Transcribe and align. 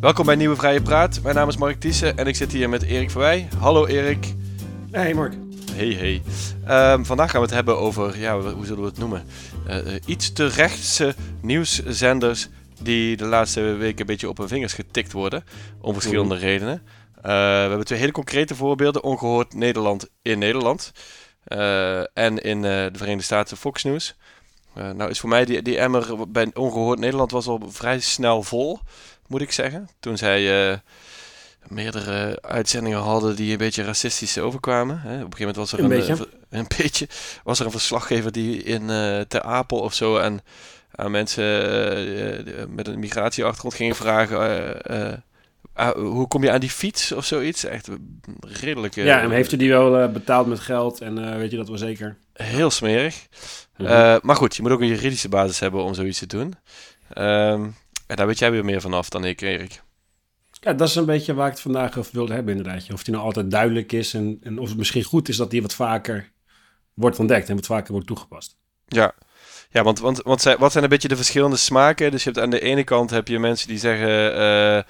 Welkom 0.00 0.26
bij 0.26 0.34
Nieuwe 0.34 0.56
Vrije 0.56 0.82
Praat. 0.82 1.22
Mijn 1.22 1.34
naam 1.34 1.48
is 1.48 1.56
Mark 1.56 1.80
Thiessen 1.80 2.16
en 2.16 2.26
ik 2.26 2.36
zit 2.36 2.52
hier 2.52 2.68
met 2.68 2.82
Erik 2.82 3.10
Verwij. 3.10 3.48
Hallo 3.58 3.86
Erik. 3.86 4.34
Hey 4.90 5.14
Mark. 5.14 5.34
Hey 5.72 5.92
hey. 5.92 6.22
Ehm, 6.66 7.04
vandaag 7.04 7.30
gaan 7.30 7.40
we 7.40 7.46
het 7.46 7.54
hebben 7.54 7.78
over, 7.78 8.18
ja, 8.18 8.40
hoe 8.40 8.66
zullen 8.66 8.82
we 8.82 8.88
het 8.88 8.98
noemen? 8.98 9.24
Uh, 9.68 9.94
iets 10.06 10.32
te 10.32 10.46
rechtse 10.46 11.14
nieuwszenders 11.40 12.48
die 12.82 13.16
de 13.16 13.24
laatste 13.24 13.60
weken 13.60 14.00
een 14.00 14.06
beetje 14.06 14.28
op 14.28 14.38
hun 14.38 14.48
vingers 14.48 14.72
getikt 14.72 15.12
worden. 15.12 15.44
Om 15.80 15.92
verschillende 15.92 16.34
mm. 16.34 16.40
redenen. 16.40 16.82
Uh, 17.16 17.22
we 17.22 17.68
hebben 17.68 17.84
twee 17.84 17.98
hele 17.98 18.12
concrete 18.12 18.54
voorbeelden. 18.54 19.02
Ongehoord 19.02 19.54
Nederland 19.54 20.08
in 20.22 20.38
Nederland. 20.38 20.92
Uh, 21.48 21.98
en 21.98 22.42
in 22.42 22.62
de 22.62 22.90
Verenigde 22.92 23.24
Staten 23.24 23.56
Fox 23.56 23.84
News. 23.84 24.16
Nou 24.78 25.10
is 25.10 25.20
voor 25.20 25.28
mij 25.28 25.44
die, 25.44 25.62
die 25.62 25.78
emmer 25.78 26.30
bij 26.30 26.50
Ongehoord 26.54 26.98
Nederland 26.98 27.30
was 27.30 27.46
al 27.46 27.62
vrij 27.68 28.00
snel 28.00 28.42
vol 28.42 28.80
moet 29.26 29.40
ik 29.40 29.52
zeggen. 29.52 29.88
Toen 30.00 30.16
zij 30.16 30.70
uh, 30.70 30.76
meerdere 31.66 32.38
uitzendingen 32.42 32.98
hadden 32.98 33.36
die 33.36 33.52
een 33.52 33.58
beetje 33.58 33.84
racistisch 33.84 34.38
overkwamen. 34.38 35.00
Hè. 35.00 35.14
Op 35.14 35.32
een 35.32 35.36
gegeven 35.36 35.38
moment 35.38 35.56
was 35.56 35.72
er 35.72 35.78
een, 35.78 36.10
een, 36.10 36.26
een, 36.50 36.66
beetje, 36.78 37.08
was 37.44 37.58
er 37.58 37.64
een 37.64 37.70
verslaggever 37.70 38.32
die 38.32 38.62
in 38.62 38.82
uh, 38.82 39.20
Ter 39.20 39.42
Apel 39.42 39.78
of 39.78 39.94
zo 39.94 40.16
en 40.16 40.40
aan 40.90 41.10
mensen 41.10 41.44
met 42.74 42.88
een 42.88 42.98
migratieachtergrond 42.98 43.74
gingen 43.74 43.96
vragen. 43.96 44.38
Uh, 45.80 45.90
hoe 45.90 46.28
kom 46.28 46.42
je 46.42 46.50
aan 46.50 46.60
die 46.60 46.70
fiets 46.70 47.12
of 47.12 47.24
zoiets? 47.24 47.64
Echt 47.64 47.88
redelijk. 48.40 48.94
ja, 48.94 49.20
en 49.20 49.30
heeft 49.30 49.52
u 49.52 49.56
die 49.56 49.68
wel 49.68 50.10
betaald 50.10 50.46
met 50.46 50.60
geld? 50.60 51.00
En 51.00 51.38
weet 51.38 51.50
je 51.50 51.56
dat 51.56 51.68
wel 51.68 51.78
zeker? 51.78 52.16
Heel 52.32 52.70
smerig. 52.70 53.26
Mm 53.76 53.86
-hmm. 53.86 54.18
maar 54.22 54.36
goed, 54.36 54.56
je 54.56 54.62
moet 54.62 54.70
ook 54.70 54.80
een 54.80 54.86
juridische 54.86 55.28
basis 55.28 55.58
hebben 55.58 55.82
om 55.82 55.94
zoiets 55.94 56.18
te 56.18 56.26
doen. 56.26 56.54
Uh, 57.18 57.52
en 58.08 58.16
daar 58.16 58.26
weet 58.26 58.38
jij 58.38 58.50
weer 58.50 58.64
meer 58.64 58.80
vanaf 58.80 59.08
dan 59.08 59.24
ik, 59.24 59.40
Erik. 59.40 59.82
Ja, 60.50 60.72
dat 60.72 60.88
is 60.88 60.94
een 60.94 61.04
beetje 61.04 61.34
waar 61.34 61.46
ik 61.46 61.52
het 61.52 61.60
vandaag 61.60 61.98
over 61.98 62.12
wilde 62.12 62.34
hebben, 62.34 62.56
inderdaad. 62.56 62.92
Of 62.92 63.04
die 63.04 63.14
nou 63.14 63.26
altijd 63.26 63.50
duidelijk 63.50 63.92
is 63.92 64.14
en, 64.14 64.38
en 64.42 64.58
of 64.58 64.68
het 64.68 64.78
misschien 64.78 65.02
goed 65.02 65.28
is 65.28 65.36
dat 65.36 65.50
die 65.50 65.62
wat 65.62 65.74
vaker 65.74 66.32
wordt 66.94 67.18
ontdekt 67.18 67.48
en 67.48 67.54
wat 67.54 67.66
vaker 67.66 67.92
wordt 67.92 68.06
toegepast. 68.06 68.56
Ja, 68.86 69.14
ja, 69.70 69.82
want, 69.82 69.98
want, 69.98 70.22
want 70.22 70.42
wat 70.42 70.72
zijn 70.72 70.84
een 70.84 70.90
beetje 70.90 71.08
de 71.08 71.16
verschillende 71.16 71.56
smaken? 71.56 72.10
Dus 72.10 72.24
je 72.24 72.30
hebt 72.30 72.42
aan 72.42 72.50
de 72.50 72.60
ene 72.60 72.84
kant 72.84 73.10
heb 73.10 73.28
je 73.28 73.38
mensen 73.38 73.68
die 73.68 73.78
zeggen... 73.78 74.08
Uh, 74.08 74.82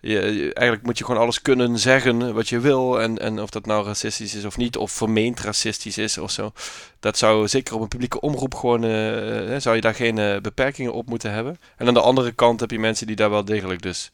je, 0.00 0.20
eigenlijk 0.54 0.82
moet 0.82 0.98
je 0.98 1.04
gewoon 1.04 1.20
alles 1.20 1.42
kunnen 1.42 1.78
zeggen 1.78 2.34
wat 2.34 2.48
je 2.48 2.60
wil. 2.60 3.00
En, 3.00 3.18
en 3.18 3.40
of 3.40 3.50
dat 3.50 3.66
nou 3.66 3.84
racistisch 3.84 4.34
is 4.34 4.44
of 4.44 4.56
niet, 4.56 4.76
of 4.76 4.92
vermeend 4.92 5.40
racistisch 5.40 5.98
is 5.98 6.18
of 6.18 6.30
zo. 6.30 6.52
Dat 7.00 7.18
zou 7.18 7.48
zeker 7.48 7.74
op 7.74 7.80
een 7.80 7.88
publieke 7.88 8.20
omroep 8.20 8.54
gewoon... 8.54 8.84
Uh, 8.84 9.56
zou 9.56 9.74
je 9.74 9.80
daar 9.80 9.94
geen 9.94 10.16
uh, 10.16 10.36
beperkingen 10.38 10.92
op 10.92 11.08
moeten 11.08 11.32
hebben. 11.32 11.58
En 11.76 11.86
aan 11.86 11.94
de 11.94 12.00
andere 12.00 12.32
kant 12.32 12.60
heb 12.60 12.70
je 12.70 12.78
mensen 12.78 13.06
die 13.06 13.16
daar 13.16 13.30
wel 13.30 13.44
degelijk 13.44 13.82
dus... 13.82 14.10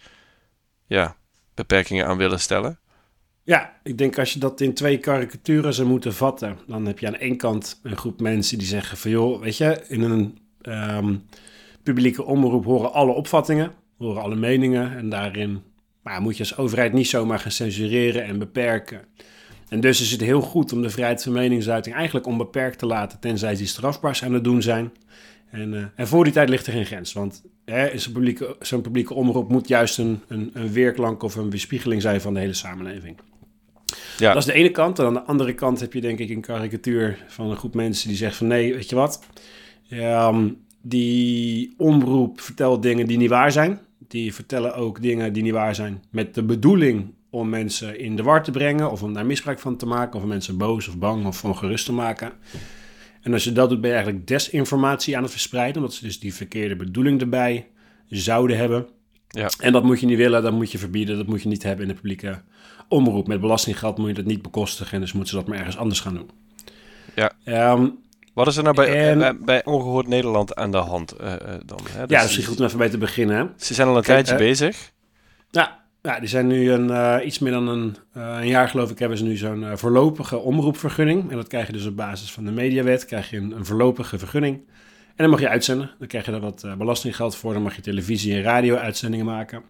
Ja, 0.86 1.16
beperkingen 1.54 2.06
aan 2.06 2.16
willen 2.16 2.40
stellen. 2.40 2.78
Ja, 3.44 3.80
ik 3.82 3.98
denk 3.98 4.18
als 4.18 4.32
je 4.32 4.38
dat 4.38 4.60
in 4.60 4.74
twee 4.74 4.98
karikaturen 4.98 5.74
zou 5.74 5.88
moeten 5.88 6.14
vatten, 6.14 6.58
dan 6.66 6.86
heb 6.86 6.98
je 6.98 7.06
aan 7.06 7.16
één 7.16 7.36
kant 7.36 7.80
een 7.82 7.96
groep 7.96 8.20
mensen 8.20 8.58
die 8.58 8.66
zeggen 8.66 8.96
van 8.96 9.10
joh, 9.10 9.40
weet 9.40 9.56
je, 9.56 9.84
in 9.88 10.02
een 10.02 10.38
um, 10.96 11.22
publieke 11.82 12.24
omroep 12.24 12.64
horen 12.64 12.92
alle 12.92 13.12
opvattingen, 13.12 13.72
horen 13.98 14.22
alle 14.22 14.36
meningen 14.36 14.96
en 14.96 15.08
daarin 15.08 15.62
maar 16.02 16.20
moet 16.20 16.36
je 16.36 16.42
als 16.42 16.56
overheid 16.56 16.92
niet 16.92 17.08
zomaar 17.08 17.38
gaan 17.38 17.50
censureren 17.50 18.24
en 18.24 18.38
beperken. 18.38 19.00
En 19.68 19.80
dus 19.80 20.00
is 20.00 20.10
het 20.10 20.20
heel 20.20 20.40
goed 20.40 20.72
om 20.72 20.82
de 20.82 20.90
vrijheid 20.90 21.22
van 21.22 21.32
meningsuiting 21.32 21.94
eigenlijk 21.94 22.26
onbeperkt 22.26 22.78
te 22.78 22.86
laten, 22.86 23.20
tenzij 23.20 23.54
die 23.54 23.66
strafbaar 23.66 24.20
aan 24.24 24.32
het 24.32 24.44
doen 24.44 24.62
zijn. 24.62 24.92
En, 25.52 25.72
uh, 25.72 25.84
en 25.94 26.06
voor 26.06 26.24
die 26.24 26.32
tijd 26.32 26.48
ligt 26.48 26.66
er 26.66 26.72
geen 26.72 26.86
grens, 26.86 27.12
want 27.12 27.42
zo'n 27.94 28.12
publieke, 28.12 28.56
publieke 28.82 29.14
omroep 29.14 29.48
moet 29.48 29.68
juist 29.68 29.98
een, 29.98 30.20
een, 30.28 30.50
een 30.52 30.72
weerklank 30.72 31.22
of 31.22 31.34
een 31.34 31.50
weerspiegeling 31.50 32.02
zijn 32.02 32.20
van 32.20 32.34
de 32.34 32.40
hele 32.40 32.52
samenleving. 32.52 33.16
Ja. 34.18 34.32
Dat 34.32 34.42
is 34.42 34.44
de 34.44 34.52
ene 34.52 34.70
kant. 34.70 34.98
En 34.98 35.04
aan 35.04 35.14
de 35.14 35.22
andere 35.22 35.54
kant 35.54 35.80
heb 35.80 35.92
je 35.92 36.00
denk 36.00 36.18
ik 36.18 36.30
een 36.30 36.40
karikatuur 36.40 37.24
van 37.28 37.50
een 37.50 37.56
groep 37.56 37.74
mensen 37.74 38.08
die 38.08 38.16
zegt 38.16 38.36
van 38.36 38.46
nee, 38.46 38.74
weet 38.74 38.88
je 38.88 38.96
wat? 38.96 39.24
Um, 39.90 40.64
die 40.82 41.74
omroep 41.76 42.40
vertelt 42.40 42.82
dingen 42.82 43.06
die 43.06 43.16
niet 43.16 43.30
waar 43.30 43.52
zijn. 43.52 43.80
Die 44.08 44.34
vertellen 44.34 44.74
ook 44.74 45.02
dingen 45.02 45.32
die 45.32 45.42
niet 45.42 45.52
waar 45.52 45.74
zijn 45.74 46.02
met 46.10 46.34
de 46.34 46.42
bedoeling 46.42 47.14
om 47.30 47.48
mensen 47.48 47.98
in 47.98 48.16
de 48.16 48.22
war 48.22 48.42
te 48.42 48.50
brengen 48.50 48.90
of 48.90 49.02
om 49.02 49.12
daar 49.12 49.26
misbruik 49.26 49.58
van 49.58 49.76
te 49.76 49.86
maken 49.86 50.16
of 50.16 50.22
om 50.22 50.28
mensen 50.28 50.58
boos 50.58 50.88
of 50.88 50.98
bang 50.98 51.26
of 51.26 51.44
ongerust 51.44 51.84
te 51.84 51.92
maken. 51.92 52.32
En 53.22 53.32
als 53.32 53.44
je 53.44 53.52
dat 53.52 53.68
doet, 53.68 53.80
ben 53.80 53.90
je 53.90 53.96
eigenlijk 53.96 54.26
desinformatie 54.26 55.16
aan 55.16 55.22
het 55.22 55.32
verspreiden, 55.32 55.76
omdat 55.76 55.94
ze 55.94 56.04
dus 56.04 56.20
die 56.20 56.34
verkeerde 56.34 56.76
bedoeling 56.76 57.20
erbij 57.20 57.68
zouden 58.08 58.56
hebben. 58.56 58.86
Ja. 59.28 59.50
En 59.58 59.72
dat 59.72 59.84
moet 59.84 60.00
je 60.00 60.06
niet 60.06 60.16
willen, 60.16 60.42
dat 60.42 60.52
moet 60.52 60.72
je 60.72 60.78
verbieden, 60.78 61.16
dat 61.16 61.26
moet 61.26 61.42
je 61.42 61.48
niet 61.48 61.62
hebben 61.62 61.82
in 61.82 61.88
de 61.88 62.00
publieke 62.00 62.40
omroep. 62.88 63.26
Met 63.26 63.40
belastinggeld 63.40 63.98
moet 63.98 64.08
je 64.08 64.14
dat 64.14 64.24
niet 64.24 64.42
bekostigen, 64.42 65.00
dus 65.00 65.12
moeten 65.12 65.30
ze 65.30 65.38
dat 65.38 65.48
maar 65.48 65.58
ergens 65.58 65.76
anders 65.76 66.00
gaan 66.00 66.14
doen. 66.14 66.30
Ja. 67.14 67.72
Um, 67.72 67.98
Wat 68.32 68.46
is 68.46 68.56
er 68.56 68.62
nou 68.62 68.74
bij, 68.74 69.16
bij, 69.16 69.38
bij, 69.38 69.64
Ongehoord 69.64 70.06
Nederland 70.06 70.54
aan 70.54 70.70
de 70.70 70.76
hand 70.76 71.14
uh, 71.20 71.34
dan? 71.66 71.78
Hè? 71.90 72.06
Dus 72.06 72.16
ja, 72.16 72.22
dat 72.22 72.38
is 72.38 72.46
goed 72.46 72.60
om 72.60 72.66
even 72.66 72.78
bij 72.78 72.88
te 72.88 72.98
beginnen. 72.98 73.36
Hè? 73.36 73.44
Ze 73.56 73.74
zijn 73.74 73.88
al 73.88 73.96
een 73.96 74.02
tijdje 74.02 74.32
uh, 74.32 74.38
bezig. 74.38 74.92
Ja, 75.50 75.81
ja, 76.02 76.18
die 76.18 76.28
zijn 76.28 76.46
nu 76.46 76.70
een, 76.70 76.88
uh, 76.88 77.16
iets 77.24 77.38
meer 77.38 77.52
dan 77.52 77.68
een, 77.68 77.96
een, 78.12 78.46
jaar, 78.46 78.68
geloof 78.68 78.90
ik, 78.90 78.98
hebben 78.98 79.18
ze 79.18 79.24
nu 79.24 79.36
zo'n 79.36 79.78
voorlopige 79.78 80.38
omroepvergunning. 80.38 81.30
En 81.30 81.36
dat 81.36 81.48
krijg 81.48 81.66
je 81.66 81.72
dus 81.72 81.86
op 81.86 81.96
basis 81.96 82.32
van 82.32 82.44
de 82.44 82.50
mediawet, 82.50 83.04
krijg 83.04 83.30
je 83.30 83.36
een, 83.36 83.64
voorlopige 83.64 84.18
vergunning. 84.18 84.56
En 85.06 85.14
dan 85.16 85.30
mag 85.30 85.40
je 85.40 85.48
uitzenden. 85.48 85.90
Dan 85.98 86.08
krijg 86.08 86.24
je 86.24 86.30
daar 86.30 86.40
wat 86.40 86.66
belastinggeld 86.78 87.36
voor. 87.36 87.52
Dan 87.52 87.62
mag 87.62 87.76
je 87.76 87.82
televisie- 87.82 88.34
en 88.34 88.42
radio-uitzendingen 88.42 89.26
maken. 89.26 89.62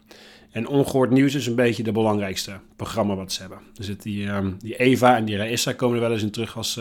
En 0.50 0.66
Ongehoord 0.66 1.10
Nieuws 1.10 1.34
is 1.34 1.46
een 1.46 1.54
beetje 1.54 1.82
de 1.82 1.92
belangrijkste 1.92 2.52
programma 2.76 3.14
wat 3.14 3.32
ze 3.32 3.40
hebben. 3.40 3.58
Er 3.76 3.84
zit 3.84 4.02
die, 4.02 4.28
um, 4.28 4.56
die 4.58 4.76
Eva 4.76 5.16
en 5.16 5.24
die 5.24 5.36
Raissa 5.36 5.72
komen 5.72 5.96
er 5.96 6.02
wel 6.02 6.12
eens 6.12 6.22
in 6.22 6.30
terug 6.30 6.56
als, 6.56 6.80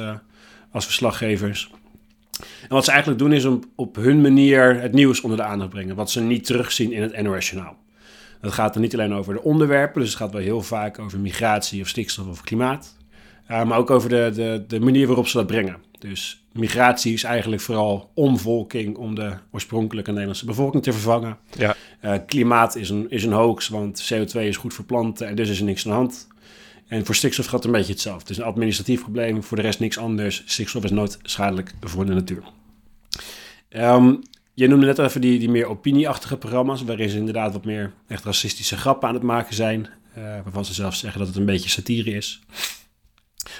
als 0.71 0.85
verslaggevers. 0.85 1.71
En 2.61 2.69
wat 2.69 2.85
ze 2.85 2.91
eigenlijk 2.91 3.19
doen 3.19 3.33
is 3.33 3.45
om 3.45 3.63
op 3.75 3.95
hun 3.95 4.21
manier 4.21 4.81
het 4.81 4.93
nieuws 4.93 5.21
onder 5.21 5.37
de 5.37 5.43
aandacht 5.43 5.69
brengen. 5.69 5.95
Wat 5.95 6.11
ze 6.11 6.21
niet 6.21 6.45
terugzien 6.45 6.91
in 6.91 7.01
het 7.01 7.21
NOS-journaal. 7.21 7.77
Dat 8.41 8.53
gaat 8.53 8.75
er 8.75 8.81
niet 8.81 8.93
alleen 8.93 9.13
over 9.13 9.33
de 9.33 9.41
onderwerpen, 9.41 10.01
dus 10.01 10.09
het 10.09 10.19
gaat 10.19 10.31
wel 10.31 10.41
heel 10.41 10.61
vaak 10.61 10.99
over 10.99 11.19
migratie 11.19 11.81
of 11.81 11.87
stikstof 11.87 12.27
of 12.27 12.41
klimaat. 12.41 12.97
Uh, 13.51 13.63
maar 13.63 13.77
ook 13.77 13.89
over 13.89 14.09
de, 14.09 14.31
de, 14.33 14.63
de 14.67 14.79
manier 14.79 15.07
waarop 15.07 15.27
ze 15.27 15.37
dat 15.37 15.47
brengen. 15.47 15.77
Dus 15.99 16.43
migratie 16.51 17.13
is 17.13 17.23
eigenlijk 17.23 17.61
vooral 17.61 18.11
omvolking 18.13 18.97
om 18.97 19.15
de 19.15 19.33
oorspronkelijke 19.51 20.11
Nederlandse 20.11 20.45
bevolking 20.45 20.83
te 20.83 20.91
vervangen. 20.91 21.37
Ja. 21.57 21.75
Uh, 22.05 22.13
klimaat 22.25 22.75
is 22.75 22.89
een, 22.89 23.09
is 23.09 23.23
een 23.23 23.31
hoax, 23.31 23.67
want 23.67 24.13
CO2 24.13 24.39
is 24.39 24.57
goed 24.57 24.73
voor 24.73 24.85
planten 24.85 25.27
en 25.27 25.35
dus 25.35 25.49
is 25.49 25.59
er 25.59 25.65
niks 25.65 25.85
aan 25.85 25.91
de 25.91 25.97
hand. 25.97 26.27
En 26.87 27.05
voor 27.05 27.15
stikstof 27.15 27.45
gaat 27.45 27.53
het 27.53 27.65
een 27.65 27.71
beetje 27.71 27.91
hetzelfde. 27.91 28.21
Het 28.21 28.29
is 28.29 28.37
een 28.37 28.43
administratief 28.43 29.01
probleem, 29.01 29.43
voor 29.43 29.57
de 29.57 29.63
rest 29.63 29.79
niks 29.79 29.97
anders. 29.97 30.43
Stikstof 30.45 30.83
is 30.83 30.91
nooit 30.91 31.19
schadelijk 31.23 31.73
voor 31.81 32.05
de 32.05 32.13
natuur. 32.13 32.43
Um, 33.69 34.21
je 34.61 34.67
noemde 34.67 34.85
net 34.85 34.99
even 34.99 35.21
die, 35.21 35.39
die 35.39 35.49
meer 35.49 35.65
opinieachtige 35.65 36.37
programma's, 36.37 36.83
waarin 36.83 37.09
ze 37.09 37.17
inderdaad 37.17 37.53
wat 37.53 37.65
meer 37.65 37.93
echt 38.07 38.23
racistische 38.23 38.77
grappen 38.77 39.07
aan 39.07 39.13
het 39.13 39.23
maken 39.23 39.55
zijn. 39.55 39.89
Uh, 40.17 40.23
waarvan 40.23 40.65
ze 40.65 40.73
zelf 40.73 40.95
zeggen 40.95 41.19
dat 41.19 41.27
het 41.27 41.37
een 41.37 41.45
beetje 41.45 41.69
satire 41.69 42.11
is. 42.11 42.41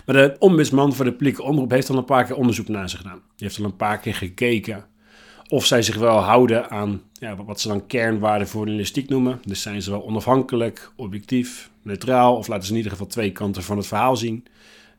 Maar 0.05 0.15
de 0.15 0.35
ombudsman 0.39 0.93
voor 0.93 1.05
de 1.05 1.11
publieke 1.11 1.43
omroep 1.43 1.71
heeft 1.71 1.89
al 1.89 1.97
een 1.97 2.05
paar 2.05 2.25
keer 2.25 2.35
onderzoek 2.35 2.67
naar 2.67 2.89
ze 2.89 2.97
gedaan. 2.97 3.21
Die 3.35 3.47
heeft 3.47 3.59
al 3.59 3.65
een 3.65 3.75
paar 3.75 3.99
keer 3.99 4.15
gekeken 4.15 4.85
of 5.47 5.65
zij 5.65 5.81
zich 5.81 5.95
wel 5.95 6.17
houden 6.17 6.69
aan 6.69 7.01
ja, 7.13 7.35
wat 7.35 7.59
ze 7.61 7.67
dan 7.67 7.87
kernwaarden 7.87 8.47
voor 8.47 8.61
journalistiek 8.61 9.09
noemen. 9.09 9.39
Dus 9.45 9.61
zijn 9.61 9.81
ze 9.81 9.91
wel 9.91 10.05
onafhankelijk, 10.05 10.91
objectief, 10.95 11.71
neutraal, 11.83 12.35
of 12.35 12.47
laten 12.47 12.63
ze 12.63 12.71
in 12.71 12.77
ieder 12.77 12.91
geval 12.91 13.07
twee 13.07 13.31
kanten 13.31 13.63
van 13.63 13.77
het 13.77 13.87
verhaal 13.87 14.17
zien. 14.17 14.45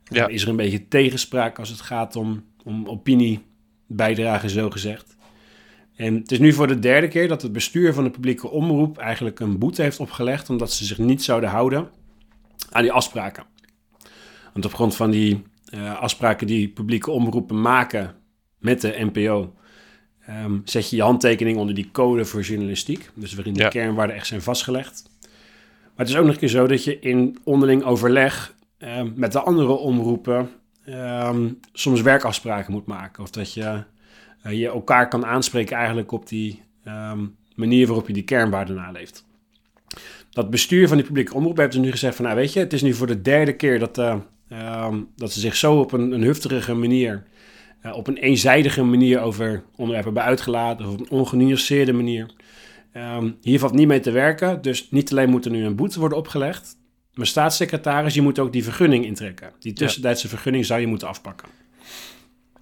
Ja. 0.04 0.26
Is 0.26 0.42
er 0.42 0.48
een 0.48 0.56
beetje 0.56 0.88
tegenspraak 0.88 1.58
als 1.58 1.68
het 1.68 1.80
gaat 1.80 2.16
om, 2.16 2.44
om 2.64 2.88
opiniebijdragen, 2.88 4.50
zo 4.50 4.70
gezegd. 4.70 5.16
En 5.96 6.14
het 6.14 6.32
is 6.32 6.38
nu 6.38 6.52
voor 6.52 6.66
de 6.66 6.78
derde 6.78 7.08
keer 7.08 7.28
dat 7.28 7.42
het 7.42 7.52
bestuur 7.52 7.94
van 7.94 8.04
de 8.04 8.10
publieke 8.10 8.50
omroep 8.50 8.98
eigenlijk 8.98 9.40
een 9.40 9.58
boete 9.58 9.82
heeft 9.82 10.00
opgelegd, 10.00 10.50
omdat 10.50 10.72
ze 10.72 10.84
zich 10.84 10.98
niet 10.98 11.22
zouden 11.22 11.50
houden 11.50 11.88
aan 12.70 12.82
die 12.82 12.92
afspraken. 12.92 13.44
Want 14.52 14.64
op 14.64 14.74
grond 14.74 14.96
van 14.96 15.10
die 15.10 15.42
uh, 15.74 16.00
afspraken 16.00 16.46
die 16.46 16.68
publieke 16.68 17.10
omroepen 17.10 17.60
maken 17.60 18.14
met 18.58 18.80
de 18.80 19.08
NPO, 19.12 19.54
um, 20.28 20.62
zet 20.64 20.90
je 20.90 20.96
je 20.96 21.02
handtekening 21.02 21.58
onder 21.58 21.74
die 21.74 21.90
code 21.92 22.24
voor 22.24 22.40
journalistiek. 22.40 23.10
Dus 23.14 23.34
waarin 23.34 23.54
de 23.54 23.68
kernwaarden 23.68 24.16
echt 24.16 24.26
zijn 24.26 24.42
vastgelegd. 24.42 25.10
Maar 25.82 26.06
het 26.06 26.08
is 26.08 26.16
ook 26.16 26.24
nog 26.24 26.32
een 26.32 26.40
keer 26.40 26.48
zo 26.48 26.66
dat 26.66 26.84
je 26.84 26.98
in 26.98 27.38
onderling 27.44 27.82
overleg 27.84 28.54
um, 28.78 29.12
met 29.16 29.32
de 29.32 29.40
andere 29.40 29.72
omroepen 29.72 30.50
um, 30.88 31.58
soms 31.72 32.00
werkafspraken 32.00 32.72
moet 32.72 32.86
maken. 32.86 33.22
Of 33.22 33.30
dat 33.30 33.54
je, 33.54 33.84
uh, 34.46 34.52
je 34.52 34.68
elkaar 34.68 35.08
kan 35.08 35.26
aanspreken 35.26 35.76
eigenlijk 35.76 36.12
op 36.12 36.28
die 36.28 36.62
manier 37.54 37.86
waarop 37.86 38.06
je 38.06 38.12
die 38.12 38.22
kernwaarden 38.22 38.76
naleeft. 38.76 39.24
Dat 40.30 40.50
bestuur 40.50 40.88
van 40.88 40.96
die 40.96 41.06
publieke 41.06 41.34
omroep 41.34 41.56
heeft 41.56 41.72
dus 41.72 41.80
nu 41.80 41.90
gezegd 41.90 42.16
van, 42.16 42.24
nou 42.24 42.36
weet 42.36 42.52
je, 42.52 42.58
het 42.58 42.72
is 42.72 42.82
nu 42.82 42.94
voor 42.94 43.06
de 43.06 43.22
derde 43.22 43.56
keer 43.56 43.78
dat, 43.78 43.98
uh, 43.98 44.14
Um, 44.52 45.08
dat 45.16 45.32
ze 45.32 45.40
zich 45.40 45.56
zo 45.56 45.78
op 45.78 45.92
een, 45.92 46.12
een 46.12 46.22
hufterige 46.22 46.74
manier, 46.74 47.22
uh, 47.86 47.96
op 47.96 48.06
een 48.06 48.16
eenzijdige 48.16 48.82
manier 48.82 49.20
over 49.20 49.62
onderwerpen 49.76 50.12
hebben 50.12 50.22
uitgelaten, 50.22 50.86
of 50.86 50.92
op 50.92 51.00
een 51.00 51.10
ongenuanceerde 51.10 51.92
manier. 51.92 52.30
Ehm, 52.92 53.30
hier 53.40 53.58
valt 53.58 53.72
niet 53.72 53.86
mee 53.86 54.00
te 54.00 54.10
werken, 54.10 54.62
dus 54.62 54.90
niet 54.90 55.10
alleen 55.10 55.30
moet 55.30 55.44
er 55.44 55.50
nu 55.50 55.64
een 55.64 55.76
boete 55.76 55.98
worden 55.98 56.18
opgelegd, 56.18 56.76
maar 57.14 57.26
staatssecretaris, 57.26 58.14
je 58.14 58.22
moet 58.22 58.38
ook 58.38 58.52
die 58.52 58.64
vergunning 58.64 59.04
intrekken. 59.04 59.52
Die 59.58 59.72
tussentijdse 59.72 60.28
vergunning 60.28 60.66
zou 60.66 60.80
je 60.80 60.86
moeten 60.86 61.08
afpakken. 61.08 61.48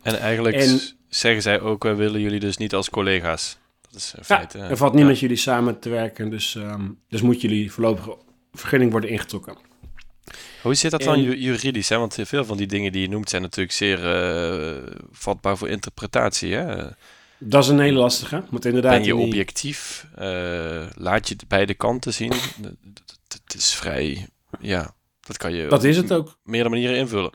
En 0.03 0.19
eigenlijk 0.19 0.57
En- 0.57 0.81
zeggen 1.11 1.43
zij 1.43 1.61
ook, 1.61 1.83
wij 1.83 1.97
willen 1.97 2.21
jullie 2.21 2.41
dus 2.41 2.57
niet 2.57 2.75
als 2.75 2.91
collega's. 2.91 3.59
Dat 3.91 3.95
is 4.01 4.15
Ja, 4.17 4.23
feite... 4.25 4.59
er 4.59 4.77
valt 4.77 4.95
niet 4.95 5.07
met 5.07 5.19
jullie 5.19 5.37
samen 5.37 5.79
te 5.79 5.89
werken, 5.89 6.31
dus, 6.31 6.55
ehm, 6.55 6.89
dus 7.09 7.21
moet 7.21 7.41
jullie 7.41 7.73
voorlopige 7.73 8.17
vergunning 8.53 8.91
worden 8.91 9.11
ingetrokken. 9.11 9.57
Hoe 10.63 10.75
zit 10.75 10.91
dat 10.91 11.03
dan 11.03 11.15
En- 11.15 11.41
juridisch? 11.41 11.89
Hè? 11.89 11.99
Want 11.99 12.17
veel 12.23 12.45
van 12.45 12.57
die 12.57 12.67
dingen 12.67 12.93
die 12.93 13.01
je 13.03 13.09
noemt 13.09 13.29
zijn 13.31 13.43
natuurlijk 13.43 13.73
zeer 13.77 14.13
eh, 14.15 14.93
vatbaar 15.13 15.57
voor 15.59 15.69
interpretatie. 15.69 16.55
Hè? 16.55 16.87
Dat 17.39 17.63
is 17.65 17.69
een 17.69 17.79
hele 17.81 17.99
lastige, 17.99 18.43
want 18.51 18.65
inderdaad... 18.65 18.93
Ben 18.93 19.05
je 19.05 19.17
objectief? 19.17 20.07
Eh, 20.15 20.87
laat 20.95 21.29
je 21.29 21.35
het 21.35 21.49
beide 21.49 21.75
kanten 21.75 22.15
zien? 22.15 22.33
Het 23.29 23.55
is 23.55 23.75
vrij... 23.75 24.27
Ja, 24.61 24.95
dat 25.21 25.37
kan 25.37 25.53
je 25.55 25.67
Dat 25.67 25.85
is 25.85 25.97
het 25.97 26.13
ook. 26.13 26.37
meerdere 26.45 26.71
manieren 26.75 26.97
invullen. 26.97 27.31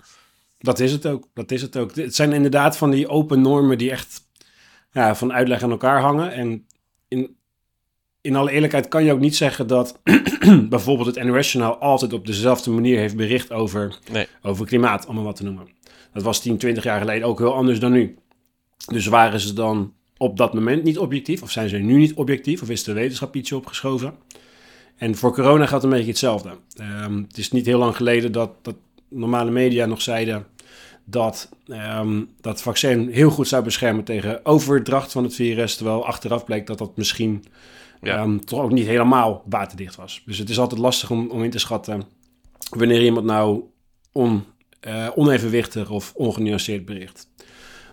Dat 0.58 0.80
is 0.80 0.92
het 0.92 1.06
ook. 1.06 1.28
Dat 1.34 1.52
is 1.52 1.62
het 1.62 1.78
ook. 1.78 1.96
Het 1.96 2.16
zijn 2.16 2.34
inderdaad 2.34 2.78
van 2.78 2.92
die 2.92 3.08
open 3.08 3.42
normen 3.42 3.78
die 3.78 3.92
echt 3.92 4.22
ja, 4.92 5.16
van 5.16 5.34
uitleg 5.34 5.64
aan 5.64 5.72
elkaar 5.72 6.02
hangen. 6.02 6.32
En 6.34 6.68
in, 7.08 7.36
in 8.22 8.36
alle 8.36 8.52
eerlijkheid 8.52 8.88
kan 8.88 9.04
je 9.04 9.12
ook 9.12 9.20
niet 9.20 9.36
zeggen 9.36 9.68
dat 9.68 10.02
bijvoorbeeld 10.70 11.16
het 11.16 11.26
NOS-journaal 11.26 11.78
altijd 11.78 12.14
op 12.14 12.26
dezelfde 12.26 12.72
manier 12.72 12.98
heeft 12.98 13.16
bericht 13.16 13.52
over, 13.52 14.00
Nee. 14.12 14.28
over 14.42 14.66
klimaat, 14.66 15.06
om 15.06 15.16
maar 15.16 15.24
wat 15.24 15.36
te 15.36 15.44
noemen. 15.44 15.68
Dat 16.14 16.24
was 16.24 16.42
10, 16.42 16.58
20 16.58 16.84
jaar 16.84 17.00
geleden 17.00 17.28
ook 17.28 17.40
heel 17.40 17.54
anders 17.54 17.80
dan 17.80 17.92
nu. 17.92 18.18
Dus 18.86 19.06
waren 19.06 19.40
ze 19.40 19.54
dan 19.54 19.94
op 20.18 20.38
dat 20.38 20.54
moment 20.54 20.84
niet 20.84 20.98
objectief? 20.98 21.42
Of 21.42 21.52
zijn 21.52 21.70
ze 21.70 21.78
nu 21.78 21.98
niet 21.98 22.14
objectief? 22.14 22.62
Of 22.62 22.70
is 22.70 22.84
de 22.84 22.94
wetenschap 22.94 23.36
ietsje 23.36 23.56
opgeschoven? 23.56 24.14
En 24.96 25.16
voor 25.16 25.34
corona 25.34 25.66
gaat 25.66 25.84
een 25.84 25.90
beetje 25.90 26.08
hetzelfde. 26.10 26.58
Ehm, 26.76 27.18
het 27.22 27.38
is 27.38 27.52
niet 27.52 27.66
heel 27.66 27.80
lang 27.80 27.96
geleden 27.96 28.32
dat, 28.32 28.52
dat 28.62 28.76
normale 29.16 29.52
media 29.52 29.86
nog 29.86 30.02
zeiden 30.02 30.46
dat 31.06 31.50
ehm, 31.68 32.24
dat 32.42 32.62
vaccin 32.62 33.10
heel 33.10 33.30
goed 33.30 33.48
zou 33.48 33.64
beschermen 33.64 34.04
tegen 34.04 34.46
overdracht 34.46 35.12
van 35.12 35.24
het 35.24 35.36
virus. 35.36 35.76
Terwijl 35.76 36.06
achteraf 36.06 36.46
bleek 36.46 36.68
dat 36.68 36.78
dat 36.78 36.98
misschien 36.98 37.46
Ja. 38.02 38.18
ehm, 38.18 38.38
toch 38.38 38.60
ook 38.62 38.72
niet 38.72 38.86
helemaal 38.88 39.44
waterdicht 39.50 39.96
was. 39.96 40.22
Dus 40.26 40.38
het 40.38 40.50
is 40.50 40.60
altijd 40.60 40.82
lastig 40.82 41.12
om, 41.12 41.30
om 41.30 41.44
in 41.44 41.50
te 41.50 41.60
schatten 41.60 42.04
wanneer 42.70 43.04
iemand 43.04 43.26
nou 43.26 43.64
on, 44.12 44.44
eh, 44.80 45.08
onevenwichtig 45.16 45.90
of 45.90 46.14
ongenuanceerd 46.16 46.86
bericht. 46.86 47.30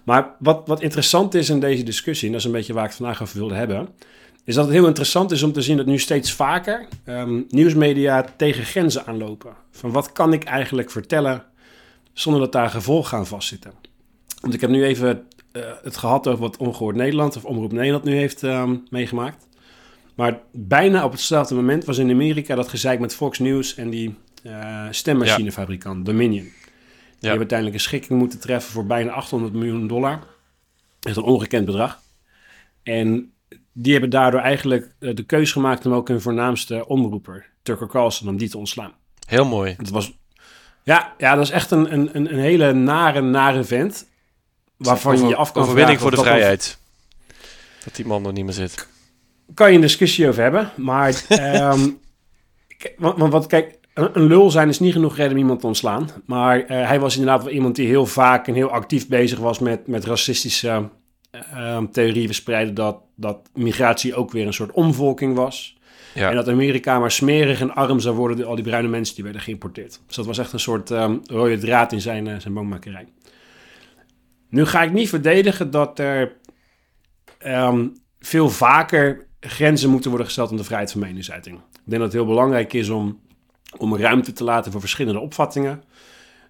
Maar 0.05 0.35
wat, 0.39 0.63
wat 0.67 0.83
interessant 0.83 1.35
is 1.35 1.51
in 1.51 1.61
deze 1.61 1.83
discussie, 1.83 2.27
en 2.27 2.33
dat 2.33 2.41
is 2.41 2.47
een 2.47 2.53
beetje 2.53 2.73
waar 2.73 2.83
ik 2.85 2.89
het 2.89 2.99
vandaag 2.99 3.23
over 3.23 3.39
wilde 3.39 3.55
hebben, 3.55 3.89
is 4.44 4.55
dat 4.55 4.65
het 4.65 4.75
heel 4.75 4.87
interessant 4.87 5.31
is 5.31 5.43
om 5.43 5.53
te 5.53 5.62
zien 5.62 5.77
dat 5.77 5.87
nu 5.87 5.99
steeds 5.99 6.33
vaker 6.33 6.89
ehm, 7.05 7.41
nieuwsmedia 7.49 8.25
tegen 8.37 8.65
grenzen 8.65 9.06
aanlopen. 9.06 9.53
Van 9.71 9.93
wat 9.93 10.12
kan 10.12 10.33
ik 10.33 10.44
eigenlijk 10.44 10.91
vertellen 10.91 11.44
zonder 12.12 12.41
dat 12.41 12.53
daar 12.53 12.71
gevolgen 12.71 13.19
aan 13.19 13.27
vastzitten. 13.27 13.73
Want 14.41 14.55
ik 14.55 14.61
heb 14.61 14.71
nu 14.71 14.85
even 14.85 15.27
eh, 15.53 15.62
het 15.83 15.97
gehad 15.97 16.27
over 16.27 16.41
wat 16.41 16.56
Ongehoord 16.56 16.97
Nederland 16.97 17.37
of 17.37 17.44
Omroep 17.44 17.73
Nederland 17.73 18.05
nu 18.05 18.15
heeft 18.15 18.43
ehm, 18.43 18.77
meegemaakt. 18.91 19.47
Maar 20.15 20.41
bijna 20.53 21.05
op 21.05 21.12
hetzelfde 21.12 21.55
moment 21.55 21.85
was 21.85 21.99
in 21.99 22.11
Amerika 22.11 22.55
dat 22.55 22.69
gezeik 22.69 23.00
met 23.00 23.15
Fox 23.15 23.39
News 23.39 23.75
en 23.75 23.91
die 23.91 24.15
eh, 24.43 24.87
stemmachinefabrikant 24.91 26.06
Dominion. 26.06 26.44
Die 26.44 27.31
hebben 27.31 27.39
uiteindelijk 27.39 27.79
een 27.79 27.85
schikking 27.85 28.19
moeten 28.19 28.41
treffen 28.41 28.73
voor 28.73 28.87
bijna 28.87 29.11
800 29.11 29.53
miljoen 29.53 29.87
dollar. 29.87 30.23
Echt 31.00 31.17
een 31.17 31.23
ongekend 31.23 31.67
bedrag. 31.67 32.00
En 32.83 33.31
die 33.73 33.93
hebben 33.93 34.11
daardoor 34.11 34.41
eigenlijk 34.41 34.95
eh, 34.99 35.15
de 35.15 35.23
keus 35.23 35.53
gemaakt 35.53 35.87
om 35.87 35.93
ook 35.93 36.09
hun 36.09 36.21
voornaamste 36.21 36.87
omroeper, 36.89 37.47
Tucker 37.63 37.89
Carlson, 37.89 38.29
om 38.29 38.37
die 38.37 38.49
te 38.49 38.59
ontslaan. 38.59 38.93
Heel 39.27 39.45
mooi. 39.45 39.75
Het 39.77 39.91
was, 39.91 40.13
ja, 40.83 41.15
ja, 41.19 41.35
dat 41.35 41.45
is 41.45 41.51
echt 41.51 41.71
een, 41.71 41.93
een, 41.93 42.17
een 42.17 42.39
hele 42.39 42.73
nare, 42.73 43.21
nare 43.21 43.65
vent. 43.65 44.07
Waarvan 44.77 45.13
je 45.13 45.19
Over- 45.19 45.31
je 45.31 45.37
af 45.37 45.53
kan 45.53 45.63
Overwinning 45.63 46.01
voor 46.01 46.11
de 46.11 46.17
dat 46.17 46.25
vrijheid. 46.25 46.79
Dat 47.85 47.97
die 47.97 48.07
man 48.07 48.27
er 48.27 48.33
niet 48.33 48.45
meer 48.45 48.55
zit. 48.55 48.89
kan 49.55 49.69
je 49.69 49.75
een 49.75 49.81
discussie 49.81 50.29
over 50.29 50.43
hebben. 50.43 50.71
Maar, 50.77 51.25
ehm, 51.29 51.89
want, 52.99 53.47
kijk, 53.47 53.79
een, 53.95 54.11
een 54.13 54.27
lul 54.27 54.51
zijn 54.51 54.69
is 54.69 54.81
niet 54.81 54.93
genoeg 54.93 55.17
reden 55.17 55.33
om 55.33 55.39
iemand 55.39 55.61
te 55.61 55.67
ontslaan. 55.67 56.09
Maar 56.27 56.61
eh, 56.61 56.87
hij 56.87 57.01
was 57.01 57.17
inderdaad 57.17 57.43
wel 57.45 57.53
iemand 57.53 57.77
die 57.77 57.87
heel 57.87 58.07
vaak 58.07 58.47
en 58.49 58.55
heel 58.55 58.71
actief 58.71 59.09
bezig 59.09 59.39
was 59.39 59.59
met, 59.59 59.87
met 59.87 60.05
racistische 60.05 60.89
ehm, 61.32 61.87
theorieën 61.87 62.26
verspreiden. 62.26 62.75
Dat, 62.75 62.96
dat 63.14 63.49
migratie 63.55 64.14
ook 64.14 64.31
weer 64.31 64.46
een 64.46 64.52
soort 64.52 64.73
omvolking 64.73 65.34
was. 65.34 65.76
Ja. 66.14 66.29
En 66.29 66.34
dat 66.34 66.49
Amerika 66.49 66.99
maar 66.99 67.11
smerig 67.11 67.61
en 67.61 67.75
arm 67.75 68.00
zou 68.00 68.17
worden 68.17 68.37
door 68.37 68.46
al 68.46 68.55
die 68.55 68.64
bruine 68.64 68.88
mensen 68.88 69.14
die 69.14 69.25
werden 69.25 69.43
geïmporteerd. 69.43 70.00
Dus 70.06 70.17
dat 70.17 70.26
was 70.26 70.38
echt 70.38 70.52
een 70.52 70.61
soort 70.61 70.90
ehm, 70.90 71.17
rode 71.25 71.58
draad 71.58 71.93
in 71.93 72.00
zijn, 72.00 72.26
eh, 72.26 72.38
zijn 72.38 72.55
bangmakerij. 72.55 73.06
Nu 74.49 74.67
ga 74.67 74.82
ik 74.82 74.93
niet 74.93 75.08
verdedigen 75.08 75.70
dat 75.70 75.99
er 75.99 76.37
ehm, 77.38 77.88
veel 78.20 78.50
vaker 78.50 79.26
grenzen 79.40 79.90
moeten 79.90 80.08
worden 80.08 80.26
gesteld 80.26 80.50
aan 80.50 80.56
de 80.56 80.64
vrijheid 80.64 80.93
van 80.93 81.00
meningsuiting. 81.00 81.56
Ik 81.56 81.62
denk 81.84 82.02
dat 82.02 82.12
het 82.12 82.12
heel 82.12 82.26
belangrijk 82.26 82.73
is 82.73 82.88
om, 82.88 83.20
om 83.76 83.96
ruimte 83.96 84.32
te 84.32 84.44
laten 84.44 84.73
voor 84.73 84.81
verschillende 84.81 85.20
opvattingen. 85.20 85.82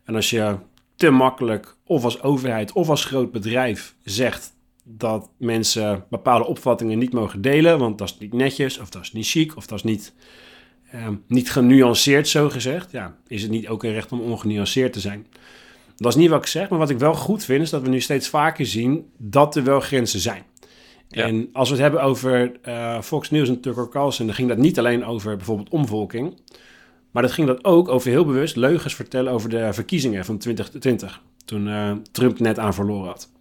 En 0.04 0.14
als 0.14 0.30
je 0.30 0.56
te 0.96 1.10
makkelijk, 1.10 1.76
of 1.84 2.04
als 2.04 2.22
overheid 2.22 2.72
of 2.72 2.88
als 2.88 3.04
groot 3.04 3.32
bedrijf, 3.32 3.94
zegt 4.04 4.51
dat 4.84 5.30
mensen 5.36 6.04
bepaalde 6.10 6.46
opvattingen 6.46 6.98
niet 6.98 7.12
mogen 7.12 7.40
delen, 7.40 7.78
want 7.78 7.98
dat 7.98 8.08
is 8.08 8.18
niet 8.18 8.32
netjes, 8.32 8.78
of 8.78 8.90
dat 8.90 9.02
is 9.02 9.12
niet 9.12 9.26
chic, 9.26 9.56
of 9.56 9.66
dat 9.66 9.78
is 9.78 9.84
niet, 9.84 10.14
ehm, 10.90 11.14
niet 11.26 11.50
genuanceerd, 11.50 12.28
zo 12.28 12.48
gezegd. 12.48 12.90
Ja, 12.90 13.16
is 13.26 13.42
het 13.42 13.50
niet 13.50 13.68
ook 13.68 13.82
een 13.82 13.92
recht 13.92 14.12
om 14.12 14.20
ongenuanceerd 14.20 14.92
te 14.92 15.00
zijn? 15.00 15.26
Dat 15.96 16.12
is 16.12 16.18
niet 16.18 16.30
wat 16.30 16.40
ik 16.40 16.46
zeg, 16.46 16.68
maar 16.68 16.78
wat 16.78 16.90
ik 16.90 16.98
wel 16.98 17.14
goed 17.14 17.44
vind, 17.44 17.62
is 17.62 17.70
dat 17.70 17.82
we 17.82 17.88
nu 17.88 18.00
steeds 18.00 18.28
vaker 18.28 18.66
zien 18.66 19.10
dat 19.16 19.56
er 19.56 19.64
wel 19.64 19.80
grenzen 19.80 20.20
zijn. 20.20 20.42
Ja. 21.08 21.24
En 21.24 21.48
als 21.52 21.68
we 21.68 21.74
het 21.74 21.82
hebben 21.82 22.02
over 22.02 22.52
eh, 22.62 23.00
Fox 23.00 23.30
News 23.30 23.48
en 23.48 23.60
Tucker 23.60 23.88
Carlson, 23.88 24.26
dan 24.26 24.34
ging 24.34 24.48
dat 24.48 24.58
niet 24.58 24.78
alleen 24.78 25.04
over 25.04 25.36
bijvoorbeeld 25.36 25.68
omvolking, 25.68 26.40
maar 27.10 27.22
dat 27.22 27.32
ging 27.32 27.46
dat 27.46 27.64
ook 27.64 27.88
over 27.88 28.10
heel 28.10 28.24
bewust 28.24 28.56
leugens 28.56 28.94
vertellen 28.94 29.32
over 29.32 29.48
de 29.48 29.72
verkiezingen 29.72 30.24
van 30.24 30.38
2020, 30.38 31.22
toen 31.44 31.68
eh, 31.68 31.92
Trump 32.12 32.38
net 32.38 32.58
aan 32.58 32.74
verloren 32.74 33.06
had. 33.06 33.31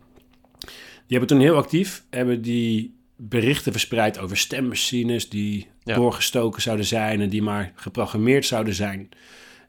Die 1.12 1.20
hebben 1.20 1.38
toen 1.38 1.48
heel 1.48 1.58
actief 1.58 2.04
hebben 2.10 2.42
die 2.42 2.96
berichten 3.16 3.72
verspreid 3.72 4.20
over 4.20 4.38
stemmachines 4.38 5.30
die 5.30 5.68
Ja. 5.84 5.96
doorgestoken 5.96 6.62
zouden 6.62 6.86
zijn 6.86 7.22
en 7.22 7.30
die 7.30 7.42
maar 7.42 7.72
geprogrammeerd 7.76 8.46
zouden 8.46 8.74
zijn 8.74 9.10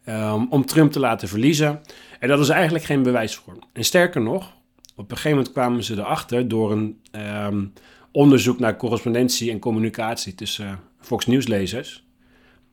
ehm, 0.05 0.45
om 0.51 0.67
Trump 0.67 0.93
te 0.93 1.01
laten 1.01 1.29
verliezen. 1.29 1.81
En 2.21 2.29
dat 2.29 2.41
is 2.41 2.49
eigenlijk 2.49 2.85
geen 2.85 3.03
bewijs 3.03 3.35
voor. 3.35 3.59
En 3.73 3.85
sterker 3.85 4.21
nog, 4.21 4.53
op 4.97 5.11
een 5.11 5.17
gegeven 5.17 5.31
moment 5.31 5.53
kwamen 5.53 5.85
ze 5.85 5.95
erachter 5.95 6.49
door 6.49 6.73
een 6.73 7.01
ehm, 7.11 7.65
onderzoek 8.13 8.59
naar 8.59 8.77
correspondentie 8.77 9.51
en 9.51 9.59
communicatie 9.59 10.35
tussen 10.35 10.81
Fox 11.01 11.27
News-lezers, 11.27 12.05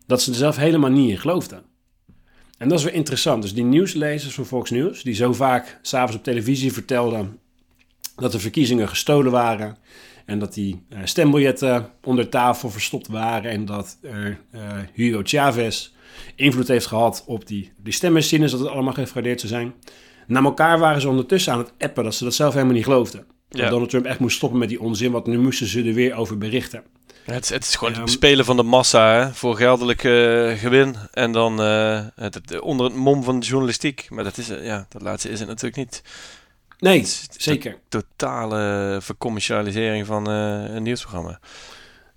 dat 0.06 0.22
ze 0.22 0.32
er 0.32 0.38
zelf 0.38 0.56
helemaal 0.56 0.92
niet 0.92 1.10
in 1.10 1.18
geloofden. 1.18 1.64
En 2.58 2.70
dat 2.70 2.80
is 2.80 2.86
weer 2.86 2.94
interessant. 2.94 3.42
Dus 3.42 3.54
die 3.54 3.64
nieuwslezers 3.64 4.34
van 4.34 4.46
Fox 4.46 4.70
News, 4.70 5.04
die 5.04 5.14
zo 5.14 5.34
vaak 5.34 5.80
s'avonds 5.82 6.16
op 6.16 6.24
televisie 6.24 6.74
vertelden 6.74 7.40
dat 8.20 8.32
de 8.32 8.40
verkiezingen 8.40 8.90
gestolen 8.90 9.32
waren 9.32 9.78
en 10.26 10.40
dat 10.40 10.54
die 10.54 10.82
eh, 10.90 11.00
stembiljetten 11.04 11.90
onder 12.04 12.30
tafel 12.30 12.70
verstopt 12.70 13.08
waren 13.08 13.52
en 13.52 13.66
dat 13.66 13.98
er 14.02 14.40
eh, 14.52 14.62
Hugo 14.94 15.20
Chavez 15.24 15.90
invloed 16.36 16.68
heeft 16.68 16.86
gehad 16.86 17.24
op 17.28 17.48
die, 17.48 17.72
die 17.78 17.94
stemmachines, 17.94 18.52
dat 18.52 18.60
het 18.60 18.70
allemaal 18.70 18.94
gefraudeerd 18.94 19.40
zou 19.40 19.52
zijn. 19.54 19.74
Na 20.28 20.42
elkaar 20.44 20.80
waren 20.80 21.02
ze 21.02 21.10
ondertussen 21.10 21.54
aan 21.54 21.60
het 21.60 21.72
appen 21.80 22.04
dat 22.04 22.16
ze 22.16 22.24
dat 22.24 22.34
zelf 22.34 22.54
helemaal 22.54 22.74
niet 22.76 22.84
geloofden. 22.84 23.26
Dat 23.50 23.62
Ja. 23.62 23.70
Donald 23.70 23.90
Trump 23.90 24.06
echt 24.06 24.20
moest 24.20 24.36
stoppen 24.38 24.60
met 24.60 24.70
die 24.70 24.82
onzin, 24.82 25.12
want 25.12 25.26
nu 25.26 25.38
moesten 25.40 25.68
ze 25.68 25.84
er 25.84 25.94
weer 25.94 26.14
over 26.16 26.38
berichten. 26.38 26.84
Het, 27.24 27.44
is- 27.44 27.50
het 27.50 27.64
is 27.64 27.76
gewoon 27.76 27.94
Ehm, 27.94 28.02
het 28.02 28.10
spelen 28.12 28.46
van 28.46 28.56
de 28.56 28.64
massa 28.64 29.14
hè, 29.14 29.34
voor 29.34 29.56
geldelijk 29.56 30.04
eh, 30.04 30.52
gewin. 30.58 30.96
En 31.14 31.32
dan 31.32 31.58
het, 31.58 32.34
het- 32.34 32.60
onder 32.60 32.86
het 32.86 32.96
mom 32.96 33.24
van 33.24 33.40
de 33.40 33.46
journalistiek. 33.46 34.08
Maar 34.10 34.24
dat, 34.24 34.38
is, 34.38 34.48
ja, 34.48 34.86
dat 34.90 35.02
laatste 35.02 35.30
is 35.30 35.40
het 35.40 35.48
natuurlijk 35.48 35.76
niet. 35.78 36.02
Nee, 36.80 37.02
de 37.02 37.28
zeker. 37.38 37.80
totale 37.88 38.98
vercommercialisering 39.02 40.06
van 40.06 40.30
eh, 40.30 40.64
een 40.76 40.84
nieuwsprogramma. 40.84 41.40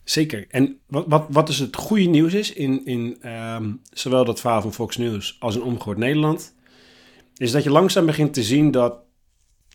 Zeker. 0.04 0.45
En 0.49 0.78
wat, 0.87 1.04
wat, 1.09 1.26
wat 1.28 1.47
dus 1.47 1.59
het 1.59 1.76
goede 1.76 2.04
nieuws 2.04 2.33
is 2.33 2.52
in, 2.52 2.87
in 2.87 3.16
ehm, 3.21 3.73
zowel 3.92 4.25
dat 4.25 4.40
verhaal 4.40 4.62
van 4.62 4.73
Fox 4.73 4.97
News 4.97 5.37
als 5.38 5.54
in 5.54 5.62
Omgehoord 5.62 5.99
Nederland, 5.99 6.54
is 7.37 7.50
dat 7.50 7.62
je 7.62 7.71
langzaam 7.71 8.07
begint 8.07 8.35
te 8.35 8.42
zien 8.42 8.71
dat, 8.71 8.95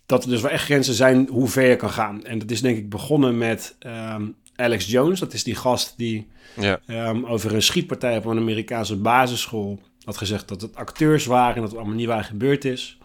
dat 0.05 0.23
er 0.23 0.29
dus 0.29 0.41
wel 0.41 0.51
echt 0.51 0.63
grenzen 0.63 0.93
zijn 0.93 1.27
hoe 1.31 1.47
ver 1.47 1.69
je 1.69 1.75
kan 1.75 1.89
gaan. 1.89 2.25
En 2.25 2.39
dat 2.39 2.51
is 2.51 2.61
denk 2.61 2.77
ik 2.77 2.89
begonnen 2.89 3.37
met 3.37 3.75
ehm, 3.79 4.27
Alex 4.55 4.85
Jones. 4.85 5.19
Dat 5.19 5.33
is 5.33 5.43
die 5.43 5.55
gast 5.55 5.93
die 5.97 6.27
Ja, 6.55 6.79
ehm, 6.85 7.25
over 7.25 7.53
een 7.53 7.61
schietpartij 7.61 8.17
op 8.17 8.25
een 8.25 8.37
Amerikaanse 8.37 8.95
basisschool 8.95 9.79
had 10.03 10.17
gezegd 10.17 10.47
dat 10.47 10.61
het 10.61 10.75
acteurs 10.75 11.25
waren 11.25 11.55
en 11.55 11.61
dat 11.61 11.69
het 11.69 11.79
allemaal 11.79 11.97
niet 11.97 12.07
waar 12.07 12.23
gebeurd 12.23 12.65
is. 12.65 12.97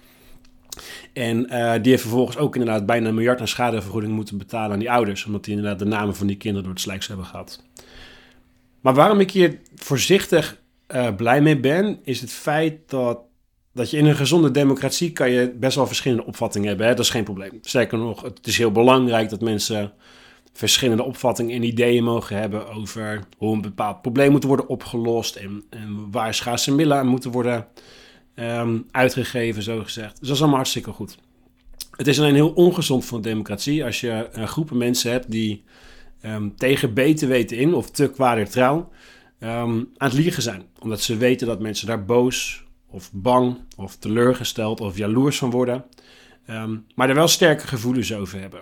En 1.12 1.48
eh, 1.48 1.82
die 1.82 1.90
heeft 1.90 2.02
vervolgens 2.02 2.36
ook 2.36 2.56
inderdaad 2.56 2.86
bijna 2.86 3.08
een 3.08 3.14
miljard 3.14 3.40
aan 3.40 3.48
schadevergoeding 3.48 4.12
moeten 4.12 4.38
betalen 4.38 4.72
aan 4.72 4.78
die 4.78 4.90
ouders. 4.90 5.24
Omdat 5.24 5.44
die 5.44 5.54
inderdaad 5.54 5.78
de 5.78 5.84
namen 5.84 6.16
van 6.16 6.26
die 6.26 6.36
kinderen 6.36 6.64
door 6.64 6.72
het 6.72 6.82
slijks 6.82 7.06
hebben 7.06 7.26
gehad. 7.26 7.62
Maar 8.80 8.94
waarom 8.94 9.20
ik 9.20 9.30
hier 9.30 9.58
voorzichtig 9.74 10.60
uh, 10.94 11.14
blij 11.14 11.40
mee 11.40 11.60
ben, 11.60 11.98
is 12.04 12.20
het 12.20 12.32
feit 12.32 12.78
dat, 12.86 13.18
dat 13.72 13.90
je 13.90 13.96
in 13.96 14.06
een 14.06 14.16
gezonde 14.16 14.50
democratie 14.50 15.12
kan 15.12 15.30
je 15.30 15.50
best 15.50 15.76
wel 15.76 15.86
verschillende 15.86 16.24
opvattingen 16.24 16.68
hebben. 16.68 16.86
Hè? 16.86 16.94
Dat 16.94 17.04
is 17.04 17.10
geen 17.10 17.24
probleem. 17.24 17.58
Sterker 17.60 17.98
nog, 17.98 18.22
het 18.22 18.46
is 18.46 18.58
heel 18.58 18.72
belangrijk 18.72 19.28
dat 19.28 19.40
mensen 19.40 19.92
verschillende 20.52 21.02
opvattingen 21.02 21.56
en 21.56 21.62
ideeën 21.62 22.04
mogen 22.04 22.36
hebben 22.36 22.68
over 22.68 23.20
hoe 23.38 23.54
een 23.54 23.60
bepaald 23.60 24.02
probleem 24.02 24.30
moet 24.30 24.44
worden 24.44 24.68
opgelost 24.68 25.36
en, 25.36 25.64
en 25.70 26.10
waar 26.10 26.34
schaarse 26.34 26.70
middelen 26.70 26.98
aan 26.98 27.06
moeten 27.06 27.30
worden 27.30 27.66
um, 28.34 28.86
uitgegeven, 28.90 29.62
zo 29.62 29.82
gezegd. 29.82 30.10
Dus 30.18 30.26
dat 30.26 30.36
is 30.36 30.40
allemaal 30.40 30.58
hartstikke 30.58 30.92
goed. 30.92 31.18
Het 31.90 32.06
is 32.06 32.18
alleen 32.18 32.34
heel 32.34 32.50
ongezond 32.50 33.04
voor 33.04 33.22
democratie 33.22 33.84
als 33.84 34.00
je 34.00 34.28
een 34.32 34.48
groepen 34.48 34.76
mensen 34.76 35.10
hebt 35.10 35.30
die 35.30 35.64
um, 36.24 36.56
tegen 36.56 36.94
beter 36.94 37.28
weten 37.28 37.56
in 37.56 37.74
of 37.74 37.90
te 37.90 38.10
kwader 38.10 38.48
trouw 38.48 38.90
um, 39.40 39.48
aan 39.96 40.08
het 40.08 40.12
liegen 40.12 40.42
zijn. 40.42 40.62
Omdat 40.78 41.00
ze 41.00 41.16
weten 41.16 41.46
dat 41.46 41.60
mensen 41.60 41.86
daar 41.86 42.04
boos 42.04 42.64
of 42.88 43.10
bang 43.12 43.58
of 43.76 43.96
teleurgesteld 43.96 44.80
of 44.80 44.96
jaloers 44.96 45.38
van 45.38 45.50
worden. 45.50 45.84
maar 46.94 47.08
er 47.08 47.14
wel 47.14 47.28
sterke 47.28 47.66
gevoelens 47.66 48.14
over 48.14 48.40
hebben. 48.40 48.60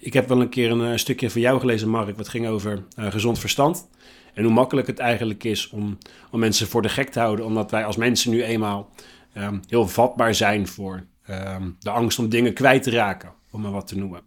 Ik 0.00 0.12
heb 0.12 0.28
wel 0.28 0.40
een 0.40 0.48
keer 0.48 0.70
een, 0.70 0.98
stukje 0.98 1.30
van 1.30 1.40
jou 1.40 1.60
gelezen, 1.60 1.88
Mark, 1.88 2.16
wat 2.16 2.28
ging 2.28 2.46
over 2.46 2.84
uh, 2.98 3.10
gezond 3.10 3.38
verstand. 3.38 3.88
En 4.34 4.44
hoe 4.44 4.52
makkelijk 4.52 4.86
het 4.86 4.98
eigenlijk 4.98 5.44
is 5.44 5.68
om, 5.68 5.98
om 6.30 6.40
mensen 6.40 6.66
voor 6.66 6.82
de 6.82 6.88
gek 6.88 7.10
te 7.10 7.18
houden, 7.18 7.44
omdat 7.44 7.70
wij 7.70 7.84
als 7.84 7.96
mensen 7.96 8.30
nu 8.30 8.42
eenmaal 8.42 8.90
um, 9.36 9.60
heel 9.68 9.88
vatbaar 9.88 10.34
zijn 10.34 10.66
voor 10.66 11.06
um, 11.30 11.76
de 11.78 11.90
angst 11.90 12.18
om 12.18 12.28
dingen 12.28 12.52
kwijt 12.52 12.82
te 12.82 12.90
raken, 12.90 13.32
om 13.50 13.60
maar 13.60 13.70
wat 13.70 13.86
te 13.86 13.98
noemen. 13.98 14.22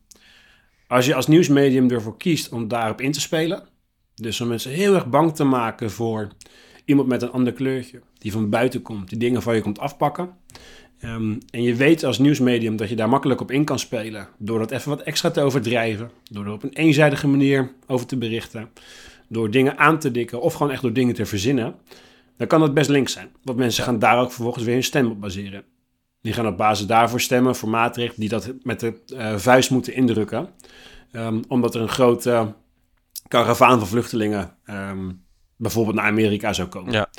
Als 0.87 1.05
je 1.05 1.15
als 1.15 1.27
nieuwsmedium 1.27 1.89
ervoor 1.89 2.17
kiest 2.17 2.49
om 2.49 2.67
daarop 2.67 3.01
in 3.01 3.11
te 3.11 3.21
spelen, 3.21 3.63
dus 4.15 4.41
om 4.41 4.47
mensen 4.47 4.71
heel 4.71 4.95
erg 4.95 5.09
bang 5.09 5.35
te 5.35 5.43
maken 5.43 5.91
voor 5.91 6.27
iemand 6.85 7.07
met 7.07 7.21
een 7.21 7.31
ander 7.31 7.53
kleurtje, 7.53 8.01
die 8.17 8.31
van 8.31 8.49
buiten 8.49 8.81
komt, 8.81 9.09
die 9.09 9.17
dingen 9.17 9.41
van 9.41 9.55
je 9.55 9.61
komt 9.61 9.79
afpakken. 9.79 10.37
Um, 11.05 11.37
en 11.49 11.63
je 11.63 11.75
weet 11.75 12.03
als 12.03 12.19
nieuwsmedium 12.19 12.75
dat 12.75 12.89
je 12.89 12.95
daar 12.95 13.09
makkelijk 13.09 13.41
op 13.41 13.51
in 13.51 13.63
kan 13.63 13.79
spelen, 13.79 14.27
door 14.37 14.59
dat 14.59 14.71
even 14.71 14.89
wat 14.89 15.01
extra 15.01 15.31
te 15.31 15.41
overdrijven, 15.41 16.11
door 16.23 16.45
er 16.45 16.51
op 16.51 16.63
een 16.63 16.73
eenzijdige 16.73 17.27
manier 17.27 17.71
over 17.87 18.05
te 18.05 18.17
berichten 18.17 18.69
door 19.27 19.51
dingen 19.51 19.77
aan 19.77 19.99
te 19.99 20.11
dikken 20.11 20.41
of 20.41 20.53
gewoon 20.53 20.71
echt 20.71 20.81
door 20.81 20.93
dingen 20.93 21.13
te 21.13 21.25
verzinnen, 21.25 21.75
dan 22.37 22.47
kan 22.47 22.59
dat 22.59 22.73
best 22.73 22.89
links 22.89 23.13
zijn. 23.13 23.29
Want 23.43 23.57
mensen 23.57 23.83
gaan 23.83 23.99
daar 23.99 24.19
ook 24.19 24.31
vervolgens 24.31 24.63
weer 24.63 24.73
hun 24.73 24.83
stem 24.83 25.11
op 25.11 25.21
baseren. 25.21 25.63
Die 26.21 26.33
gaan 26.33 26.47
op 26.47 26.57
basis 26.57 26.87
daarvoor 26.87 27.21
stemmen 27.21 27.55
voor 27.55 27.69
maatregelen 27.69 28.19
die 28.19 28.29
dat 28.29 28.53
met 28.61 28.79
de 28.79 28.93
uh, 29.13 29.37
vuist 29.37 29.69
moeten 29.69 29.93
indrukken. 29.93 30.49
Um, 31.11 31.41
omdat 31.47 31.75
er 31.75 31.81
een 31.81 31.89
grote 31.89 32.53
karavaan 33.27 33.79
van 33.79 33.87
vluchtelingen 33.87 34.55
um, 34.65 35.23
bijvoorbeeld 35.55 35.95
naar 35.95 36.05
Amerika 36.05 36.53
zou 36.53 36.67
komen. 36.67 36.91
Ja. 36.91 37.09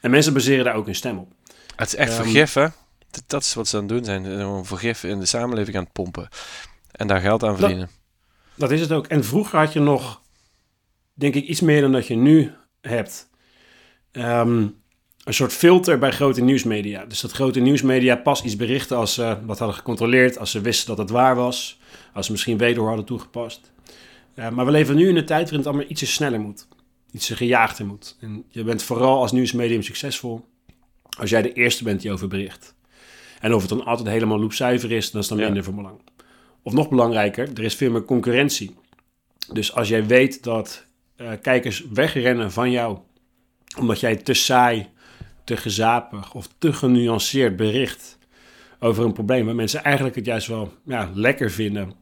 En 0.00 0.10
mensen 0.10 0.32
baseren 0.32 0.64
daar 0.64 0.74
ook 0.74 0.86
hun 0.86 0.94
stem 0.94 1.18
op. 1.18 1.32
Het 1.76 1.88
is 1.88 1.94
echt 1.94 2.18
um, 2.18 2.24
vergif, 2.24 2.52
hè? 2.52 2.66
Dat 3.26 3.42
is 3.42 3.54
wat 3.54 3.68
ze 3.68 3.76
aan 3.76 3.82
het 3.82 3.92
doen 3.92 4.04
zijn. 4.04 4.24
Een 4.24 4.64
vergif 4.64 5.04
in 5.04 5.18
de 5.18 5.26
samenleving 5.26 5.76
aan 5.76 5.82
het 5.82 5.92
pompen. 5.92 6.28
En 6.92 7.06
daar 7.06 7.20
geld 7.20 7.44
aan 7.44 7.56
verdienen. 7.56 7.88
Dat, 8.54 8.68
dat 8.68 8.70
is 8.70 8.80
het 8.80 8.92
ook. 8.92 9.06
En 9.06 9.24
vroeger 9.24 9.58
had 9.58 9.72
je 9.72 9.80
nog 9.80 10.20
denk 11.14 11.34
ik 11.34 11.44
iets 11.44 11.60
meer 11.60 11.80
dan 11.80 11.92
dat 11.92 12.06
je 12.06 12.16
nu 12.16 12.52
hebt. 12.80 13.28
Um, 14.12 14.80
een 15.24 15.34
soort 15.34 15.52
filter 15.52 15.98
bij 15.98 16.10
grote 16.10 16.40
nieuwsmedia. 16.40 17.04
Dus 17.04 17.20
dat 17.20 17.32
grote 17.32 17.60
nieuwsmedia 17.60 18.16
pas 18.16 18.42
iets 18.42 18.56
berichten 18.56 18.96
als 18.96 19.14
ze 19.14 19.38
wat 19.46 19.58
hadden 19.58 19.76
gecontroleerd, 19.76 20.38
als 20.38 20.50
ze 20.50 20.60
wisten 20.60 20.86
dat 20.86 20.98
het 20.98 21.10
waar 21.10 21.36
was, 21.36 21.80
als 22.12 22.26
ze 22.26 22.32
misschien 22.32 22.58
wederhoor 22.58 22.88
hadden 22.88 23.06
toegepast. 23.06 23.72
Uh, 24.34 24.48
maar 24.48 24.64
we 24.64 24.70
leven 24.70 24.96
nu 24.96 25.08
in 25.08 25.16
een 25.16 25.26
tijd 25.26 25.40
waarin 25.40 25.58
het 25.58 25.66
allemaal 25.66 25.86
ietsje 25.88 26.06
sneller 26.06 26.40
moet, 26.40 26.68
ietsje 27.10 27.36
gejaagder 27.36 27.86
moet. 27.86 28.16
En 28.20 28.44
je 28.48 28.64
bent 28.64 28.82
vooral 28.82 29.20
als 29.20 29.32
nieuwsmedium 29.32 29.82
succesvol 29.82 30.48
als 31.18 31.30
jij 31.30 31.42
de 31.42 31.52
eerste 31.52 31.84
bent 31.84 32.00
die 32.00 32.12
over 32.12 32.28
bericht. 32.28 32.74
En 33.40 33.54
of 33.54 33.60
het 33.60 33.70
dan 33.70 33.84
altijd 33.84 34.08
helemaal 34.08 34.40
loopzuiver 34.40 34.92
is, 34.92 35.10
dan 35.10 35.20
is 35.20 35.28
dan 35.28 35.38
minder 35.38 35.64
van 35.64 35.74
belang. 35.74 36.00
Of 36.62 36.72
nog 36.72 36.88
belangrijker, 36.88 37.48
er 37.54 37.64
is 37.64 37.74
veel 37.74 37.90
meer 37.90 38.04
concurrentie. 38.04 38.74
Dus 39.52 39.74
als 39.74 39.88
jij 39.88 40.06
weet 40.06 40.42
dat 40.42 40.84
uh, 41.20 41.30
kijkers 41.42 41.84
wegrennen 41.92 42.52
van 42.52 42.70
jou. 42.70 42.98
Omdat 43.78 44.00
jij 44.00 44.16
te 44.16 44.34
saai, 44.34 44.88
te 45.44 45.56
gezapig 45.56 46.34
of 46.34 46.48
te 46.58 46.72
genuanceerd 46.72 47.56
bericht 47.56 48.18
over 48.78 49.04
een 49.04 49.12
probleem 49.12 49.46
waar 49.46 49.54
mensen 49.54 49.84
eigenlijk 49.84 50.16
het 50.16 50.24
juist 50.24 50.46
wel 50.46 50.72
ja, 50.84 51.10
lekker 51.14 51.50
vinden 51.50 51.92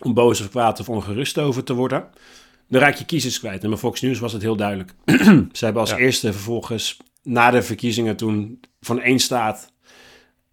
om 0.00 0.14
boos 0.14 0.40
of 0.40 0.50
kwaad 0.50 0.80
of 0.80 0.88
ongerust 0.88 1.38
over 1.38 1.64
te 1.64 1.74
worden. 1.74 2.08
Dan 2.68 2.80
raak 2.80 2.94
je 2.94 3.04
kiezers 3.04 3.38
kwijt. 3.38 3.62
En 3.62 3.70
bij 3.70 3.78
Fox 3.78 4.00
News 4.00 4.18
was 4.18 4.32
het 4.32 4.42
heel 4.42 4.56
duidelijk. 4.56 4.94
Ze 5.52 5.64
hebben 5.64 5.82
als 5.82 5.92
eerste 5.92 6.32
vervolgens 6.32 6.96
na 7.22 7.50
de 7.50 7.62
verkiezingen 7.62 8.16
toen 8.16 8.60
van 8.80 9.00
één 9.00 9.18
staat, 9.18 9.72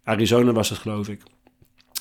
Arizona 0.08 0.52
was 0.52 0.68
het 0.68 0.78
geloof 0.78 1.08
ik. 1.08 1.22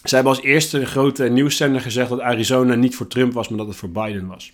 Ze 0.03 0.15
hebben 0.15 0.33
als 0.33 0.43
eerste 0.43 0.85
grote 0.85 1.23
nieuwszender 1.23 1.81
gezegd 1.81 2.09
dat 2.09 2.19
Arizona 2.19 2.75
niet 2.75 2.95
voor 2.95 3.07
Trump 3.07 3.33
was, 3.33 3.47
maar 3.49 3.57
dat 3.57 3.67
het 3.67 3.75
voor 3.75 3.89
Biden 3.89 4.27
was. 4.27 4.53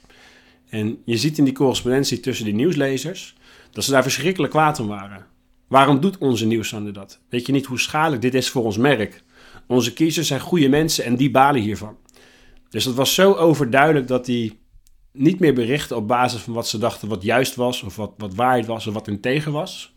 En 0.70 1.02
je 1.06 1.18
ziet 1.18 1.38
in 1.38 1.44
die 1.44 1.54
correspondentie 1.54 2.20
tussen 2.20 2.46
die 2.46 2.54
nieuwslezers 2.54 3.36
dat 3.72 3.84
ze 3.84 3.92
daar 3.92 4.04
verschrikkelijk 4.04 4.54
kwaad 4.54 4.80
om 4.80 4.88
waren. 4.88 5.26
Waarom 5.68 6.00
doet 6.00 6.18
onze 6.18 6.46
nieuwszender 6.46 6.94
dat? 6.94 7.20
Weet 7.30 7.46
je 7.46 7.52
niet 7.52 7.66
hoe 7.66 7.80
schadelijk 7.80 8.22
dit 8.22 8.34
is 8.34 8.50
voor 8.50 8.64
ons 8.64 8.78
merk? 8.78 9.24
Onze 9.68 9.94
kiezers 9.94 10.28
zijn 10.28 10.40
goede 10.40 10.70
mensen 10.70 11.06
en 11.06 11.16
die 11.16 11.32
balen 11.32 11.62
hiervan. 11.62 11.98
Dus 12.70 12.84
dat 12.84 12.96
was 12.96 13.14
zo 13.14 13.34
overduidelijk 13.34 14.08
dat 14.08 14.26
die 14.26 14.60
niet 15.12 15.40
meer 15.40 15.54
berichten 15.54 15.98
op 15.98 16.08
basis 16.08 16.42
van 16.42 16.54
wat 16.54 16.68
ze 16.68 16.78
dachten 16.78 17.08
wat 17.08 17.24
juist 17.24 17.56
was, 17.56 17.84
of 17.84 17.96
wat, 17.96 18.14
wat 18.18 18.36
waarheid 18.36 18.66
was, 18.66 18.88
of 18.88 18.94
wat 18.94 19.06
hun 19.06 19.20
tegen 19.20 19.52
was. 19.52 19.93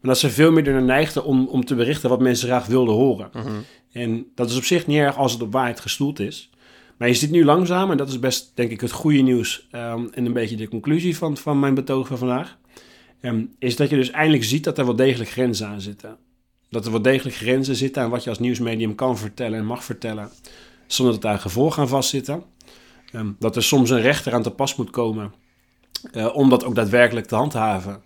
Maar 0.00 0.10
dat 0.10 0.18
ze 0.18 0.30
veel 0.30 0.52
meer 0.52 0.66
ernaar 0.66 0.82
neigden 0.82 1.24
om, 1.24 1.46
om 1.46 1.64
te 1.64 1.74
berichten 1.74 2.08
wat 2.08 2.20
mensen 2.20 2.48
graag 2.48 2.66
wilden 2.66 2.94
horen. 2.94 3.30
Mhm. 3.32 3.48
En 3.92 4.26
dat 4.34 4.50
is 4.50 4.56
op 4.56 4.64
zich 4.64 4.86
niet 4.86 4.98
erg 4.98 5.16
als 5.16 5.32
het 5.32 5.42
op 5.42 5.52
waarheid 5.52 5.80
gestoeld 5.80 6.18
is. 6.18 6.50
Maar 6.96 7.08
je 7.08 7.14
ziet 7.14 7.30
nu 7.30 7.44
langzaam, 7.44 7.90
en 7.90 7.96
dat 7.96 8.08
is 8.08 8.18
best 8.18 8.52
denk 8.54 8.70
ik 8.70 8.80
het 8.80 8.90
goede 8.90 9.20
nieuws 9.20 9.68
um, 9.72 10.10
en 10.12 10.26
een 10.26 10.32
beetje 10.32 10.56
de 10.56 10.68
conclusie 10.68 11.16
van, 11.16 11.36
van 11.36 11.58
mijn 11.58 11.74
betoog 11.74 12.06
van 12.06 12.18
vandaag, 12.18 12.58
um, 13.22 13.54
is 13.58 13.76
dat 13.76 13.90
je 13.90 13.96
dus 13.96 14.10
eindelijk 14.10 14.44
ziet 14.44 14.64
dat 14.64 14.78
er 14.78 14.84
wel 14.84 14.96
degelijk 14.96 15.30
grenzen 15.30 15.66
aan 15.66 15.80
zitten. 15.80 16.16
Dat 16.70 16.84
er 16.84 16.90
wel 16.90 17.02
degelijk 17.02 17.36
grenzen 17.36 17.76
zitten 17.76 18.02
aan 18.02 18.10
wat 18.10 18.24
je 18.24 18.30
als 18.30 18.38
nieuwsmedium 18.38 18.94
kan 18.94 19.18
vertellen 19.18 19.58
en 19.58 19.66
mag 19.66 19.84
vertellen, 19.84 20.30
zonder 20.86 21.14
dat 21.14 21.22
daar 21.22 21.38
gevolgen 21.38 21.82
aan 21.82 21.88
vastzitten. 21.88 22.42
Um, 23.12 23.36
dat 23.38 23.56
er 23.56 23.62
soms 23.62 23.90
een 23.90 24.00
rechter 24.00 24.34
aan 24.34 24.42
te 24.42 24.50
pas 24.50 24.76
moet 24.76 24.90
komen 24.90 25.32
uh, 26.12 26.36
om 26.36 26.48
dat 26.48 26.64
ook 26.64 26.74
daadwerkelijk 26.74 27.26
te 27.26 27.34
handhaven. 27.34 28.02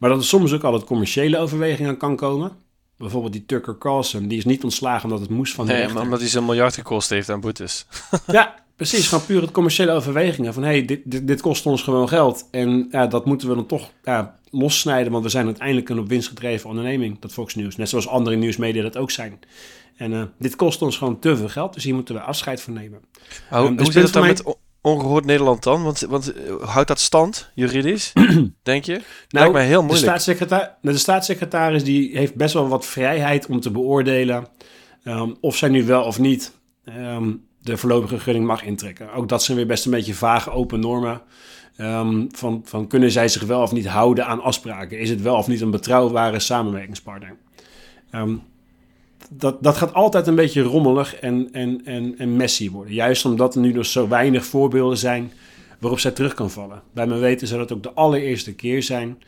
Maar 0.00 0.10
dat 0.10 0.18
er 0.18 0.24
soms 0.24 0.52
ook 0.52 0.62
altijd 0.62 0.84
commerciële 0.84 1.38
overwegingen 1.38 1.96
kan 1.96 2.16
komen. 2.16 2.52
Bijvoorbeeld 2.96 3.32
die 3.32 3.46
Tucker 3.46 3.78
Carlson, 3.78 4.28
die 4.28 4.38
is 4.38 4.44
niet 4.44 4.64
ontslagen 4.64 5.04
omdat 5.04 5.20
het 5.20 5.30
moest 5.30 5.54
van 5.54 5.66
de 5.66 5.72
nee, 5.72 5.88
maar 5.88 6.02
omdat 6.02 6.20
hij 6.20 6.28
zo'n 6.28 6.44
miljard 6.44 6.74
gekost 6.74 7.10
heeft 7.10 7.28
aan 7.28 7.40
boetes. 7.40 7.86
ja, 8.26 8.54
precies. 8.76 9.08
Gewoon 9.08 9.26
puur 9.26 9.40
het 9.40 9.50
commerciële 9.50 9.92
overwegingen. 9.92 10.54
Van, 10.54 10.62
hey, 10.62 10.84
dit, 10.84 11.00
dit, 11.04 11.26
dit, 11.26 11.40
kost 11.40 11.66
ons 11.66 11.82
gewoon 11.82 12.08
geld. 12.08 12.48
En 12.50 12.88
ja, 12.90 13.06
dat 13.06 13.26
moeten 13.26 13.48
we 13.48 13.54
dan 13.54 13.66
toch 13.66 13.90
ja, 14.04 14.38
lossnijden, 14.50 15.12
want 15.12 15.24
we 15.24 15.30
zijn 15.30 15.46
uiteindelijk 15.46 15.88
een 15.88 15.98
op 15.98 16.08
winst 16.08 16.28
gedreven 16.28 16.68
onderneming, 16.68 17.20
dat 17.20 17.32
Fox 17.32 17.54
News. 17.54 17.76
Net 17.76 17.88
zoals 17.88 18.08
andere 18.08 18.36
nieuwsmedia 18.36 18.82
dat 18.82 18.96
ook 18.96 19.10
zijn. 19.10 19.40
En 19.96 20.12
uh, 20.12 20.22
dit 20.38 20.56
kost 20.56 20.82
ons 20.82 20.96
gewoon 20.96 21.18
te 21.18 21.36
veel 21.36 21.48
geld, 21.48 21.74
dus 21.74 21.84
hier 21.84 21.94
moeten 21.94 22.14
we 22.14 22.20
afscheid 22.20 22.62
van 22.62 22.72
nemen. 22.72 23.00
Hoe, 23.50 23.58
um, 23.58 23.76
dus 23.76 23.84
hoe 23.84 23.92
zit 23.92 24.02
het 24.02 24.12
dan 24.12 24.22
mij... 24.22 24.30
met 24.30 24.56
ongehoord 24.80 25.24
Nederland 25.24 25.62
dan? 25.62 25.82
Want, 25.82 26.00
want 26.00 26.36
uh, 26.36 26.62
houdt 26.62 26.88
dat 26.88 27.00
stand 27.00 27.50
juridisch, 27.54 28.12
denk 28.62 28.84
je? 28.84 28.92
Nou, 28.92 29.04
Lijkt 29.28 29.52
mij 29.52 29.66
heel 29.66 29.82
moeilijk. 29.82 30.00
De, 30.00 30.08
staatssecretaris, 30.08 30.68
de 30.80 30.98
staatssecretaris 30.98 31.84
die 31.84 32.16
heeft 32.18 32.34
best 32.34 32.54
wel 32.54 32.68
wat 32.68 32.86
vrijheid 32.86 33.46
om 33.46 33.60
te 33.60 33.70
beoordelen 33.70 34.46
um, 35.04 35.36
of 35.40 35.56
zij 35.56 35.68
nu 35.68 35.84
wel 35.84 36.02
of 36.02 36.18
niet 36.18 36.52
um, 36.84 37.44
de 37.62 37.76
voorlopige 37.76 38.18
gunning 38.18 38.46
mag 38.46 38.62
intrekken. 38.62 39.12
Ook 39.12 39.28
dat 39.28 39.42
zijn 39.42 39.56
weer 39.56 39.66
best 39.66 39.84
een 39.84 39.90
beetje 39.90 40.14
vage 40.14 40.50
open 40.50 40.80
normen. 40.80 41.22
Um, 41.76 42.28
van, 42.30 42.62
van 42.64 42.86
kunnen 42.86 43.10
zij 43.10 43.28
zich 43.28 43.42
wel 43.42 43.62
of 43.62 43.72
niet 43.72 43.86
houden 43.86 44.26
aan 44.26 44.42
afspraken? 44.42 44.98
Is 44.98 45.10
het 45.10 45.22
wel 45.22 45.36
of 45.36 45.46
niet 45.48 45.60
een 45.60 45.70
betrouwbare 45.70 46.40
samenwerkingspartner? 46.40 47.36
Um, 48.14 48.42
dat, 49.32 49.62
dat 49.62 49.76
gaat 49.76 49.94
altijd 49.94 50.26
een 50.26 50.34
beetje 50.34 50.62
rommelig 50.62 51.14
en, 51.14 51.48
en, 51.52 51.80
en, 51.84 52.18
en 52.18 52.36
messy 52.36 52.70
worden. 52.70 52.94
Juist 52.94 53.24
omdat 53.24 53.54
er 53.54 53.60
nu 53.60 53.72
nog 53.72 53.86
zo 53.86 54.08
weinig 54.08 54.44
voorbeelden 54.44 54.98
zijn 54.98 55.32
waarop 55.78 55.98
zij 55.98 56.10
terug 56.10 56.34
kan 56.34 56.50
vallen. 56.50 56.82
Bij 56.92 57.06
mijn 57.06 57.20
weten 57.20 57.46
zou 57.46 57.60
dat 57.60 57.72
ook 57.72 57.82
de 57.82 57.92
allereerste 57.92 58.54
keer 58.54 58.82
zijn 58.82 59.18